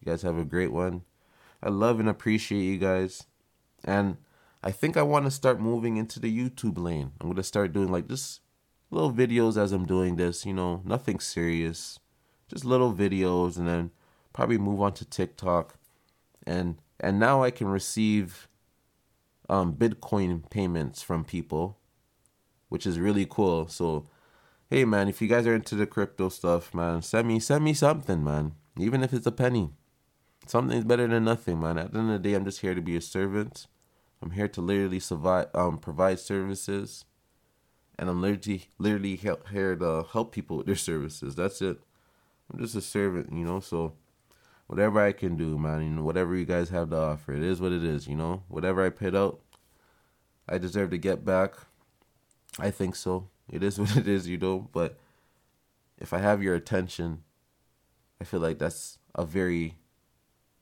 You 0.00 0.12
guys 0.12 0.22
have 0.22 0.38
a 0.38 0.44
great 0.44 0.72
one. 0.72 1.02
I 1.62 1.68
love 1.68 2.00
and 2.00 2.08
appreciate 2.08 2.62
you 2.62 2.78
guys. 2.78 3.26
And 3.84 4.16
I 4.62 4.70
think 4.70 4.96
I 4.96 5.02
want 5.02 5.24
to 5.26 5.30
start 5.30 5.60
moving 5.60 5.96
into 5.96 6.20
the 6.20 6.36
YouTube 6.36 6.78
lane. 6.78 7.12
I'm 7.20 7.28
going 7.28 7.36
to 7.36 7.42
start 7.42 7.72
doing 7.72 7.90
like 7.90 8.08
just 8.08 8.40
little 8.90 9.12
videos 9.12 9.56
as 9.56 9.72
I'm 9.72 9.84
doing 9.84 10.16
this, 10.16 10.46
you 10.46 10.54
know, 10.54 10.82
nothing 10.84 11.20
serious. 11.20 11.98
Just 12.48 12.64
little 12.64 12.92
videos 12.92 13.56
and 13.56 13.66
then 13.66 13.90
probably 14.36 14.58
move 14.58 14.82
on 14.82 14.94
to 14.94 15.06
TikTok. 15.06 15.78
And 16.46 16.78
and 17.00 17.18
now 17.20 17.44
I 17.44 17.50
can 17.52 17.68
receive 17.68 18.48
um, 19.50 19.74
Bitcoin 19.74 20.48
payments 20.50 21.02
from 21.02 21.24
people. 21.24 21.78
which 22.68 22.86
is 22.86 22.98
really 22.98 23.26
cool. 23.26 23.68
So, 23.68 24.08
hey 24.70 24.84
man, 24.84 25.08
if 25.08 25.22
you 25.22 25.28
guys 25.28 25.46
are 25.46 25.54
into 25.54 25.74
the 25.76 25.86
crypto 25.86 26.28
stuff, 26.28 26.74
man, 26.74 27.02
send 27.02 27.28
me 27.28 27.40
send 27.40 27.64
me 27.64 27.74
something, 27.74 28.24
man. 28.24 28.52
Even 28.78 29.02
if 29.02 29.12
it's 29.14 29.26
a 29.26 29.32
penny. 29.32 29.70
Something's 30.46 30.84
better 30.84 31.08
than 31.08 31.24
nothing, 31.24 31.60
man. 31.60 31.78
At 31.78 31.92
the 31.92 32.00
end 32.00 32.10
of 32.12 32.22
the 32.22 32.28
day, 32.28 32.34
I'm 32.34 32.44
just 32.44 32.60
here 32.60 32.74
to 32.74 32.82
be 32.82 32.96
a 32.96 33.00
servant. 33.00 33.66
I'm 34.22 34.32
here 34.32 34.48
to 34.48 34.60
literally 34.60 35.00
survive, 35.00 35.48
um, 35.54 35.78
provide 35.78 36.20
services, 36.20 37.04
and 37.98 38.08
I'm 38.10 38.22
literally, 38.22 38.68
literally 38.78 39.16
here 39.16 39.76
to 39.76 40.06
help 40.12 40.32
people 40.32 40.58
with 40.58 40.66
their 40.66 40.76
services. 40.76 41.34
That's 41.36 41.62
it. 41.62 41.78
I'm 42.52 42.60
just 42.60 42.76
a 42.76 42.80
servant, 42.80 43.32
you 43.32 43.44
know. 43.44 43.60
So, 43.60 43.94
whatever 44.66 45.00
I 45.00 45.12
can 45.12 45.36
do, 45.36 45.58
man, 45.58 45.82
you 45.82 45.90
know, 45.90 46.02
whatever 46.02 46.36
you 46.36 46.44
guys 46.44 46.70
have 46.70 46.90
to 46.90 46.96
offer, 46.96 47.32
it 47.32 47.42
is 47.42 47.60
what 47.60 47.72
it 47.72 47.84
is, 47.84 48.06
you 48.06 48.16
know. 48.16 48.42
Whatever 48.48 48.84
I 48.84 48.90
put 48.90 49.14
out, 49.14 49.40
I 50.48 50.58
deserve 50.58 50.90
to 50.90 50.98
get 50.98 51.24
back. 51.24 51.54
I 52.58 52.70
think 52.70 52.96
so. 52.96 53.28
It 53.50 53.62
is 53.62 53.78
what 53.80 53.96
it 53.96 54.08
is, 54.08 54.28
you 54.28 54.38
know. 54.38 54.68
But 54.72 54.98
if 55.98 56.12
I 56.12 56.18
have 56.18 56.42
your 56.42 56.54
attention, 56.54 57.22
I 58.20 58.24
feel 58.24 58.40
like 58.40 58.58
that's 58.58 58.98
a 59.14 59.24
very, 59.24 59.76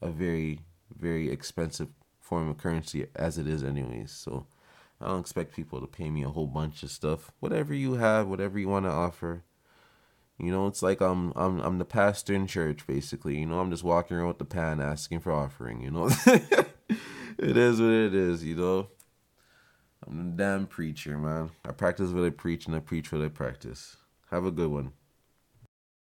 a 0.00 0.08
very, 0.08 0.60
very 0.96 1.30
expensive 1.30 1.88
form 2.20 2.48
of 2.48 2.58
currency 2.58 3.06
as 3.14 3.38
it 3.38 3.46
is, 3.46 3.62
anyways. 3.62 4.10
So 4.10 4.46
I 5.00 5.08
don't 5.08 5.20
expect 5.20 5.54
people 5.54 5.80
to 5.80 5.86
pay 5.86 6.10
me 6.10 6.22
a 6.22 6.30
whole 6.30 6.46
bunch 6.46 6.82
of 6.82 6.90
stuff. 6.90 7.32
Whatever 7.40 7.74
you 7.74 7.94
have, 7.94 8.26
whatever 8.26 8.58
you 8.58 8.68
want 8.68 8.86
to 8.86 8.90
offer. 8.90 9.44
You 10.38 10.50
know, 10.50 10.66
it's 10.66 10.82
like 10.82 11.00
I'm 11.00 11.32
I'm 11.36 11.60
I'm 11.60 11.78
the 11.78 11.84
pastor 11.84 12.34
in 12.34 12.46
church, 12.46 12.86
basically. 12.86 13.38
You 13.38 13.46
know, 13.46 13.60
I'm 13.60 13.70
just 13.70 13.84
walking 13.84 14.16
around 14.16 14.28
with 14.28 14.38
the 14.38 14.44
pan 14.44 14.80
asking 14.80 15.20
for 15.20 15.32
offering. 15.32 15.80
You 15.80 15.90
know, 15.90 16.08
it 16.26 17.56
is 17.56 17.80
what 17.80 17.90
it 17.90 18.14
is. 18.14 18.44
You 18.44 18.56
know. 18.56 18.88
I'm 20.06 20.20
a 20.20 20.36
damn 20.36 20.66
preacher, 20.66 21.16
man. 21.16 21.50
I 21.64 21.72
practice 21.72 22.10
what 22.10 22.24
I 22.24 22.30
preach 22.30 22.66
and 22.66 22.76
I 22.76 22.80
preach 22.80 23.10
what 23.10 23.22
I 23.22 23.28
practice. 23.28 23.96
Have 24.30 24.44
a 24.44 24.50
good 24.50 24.70
one. 24.70 24.92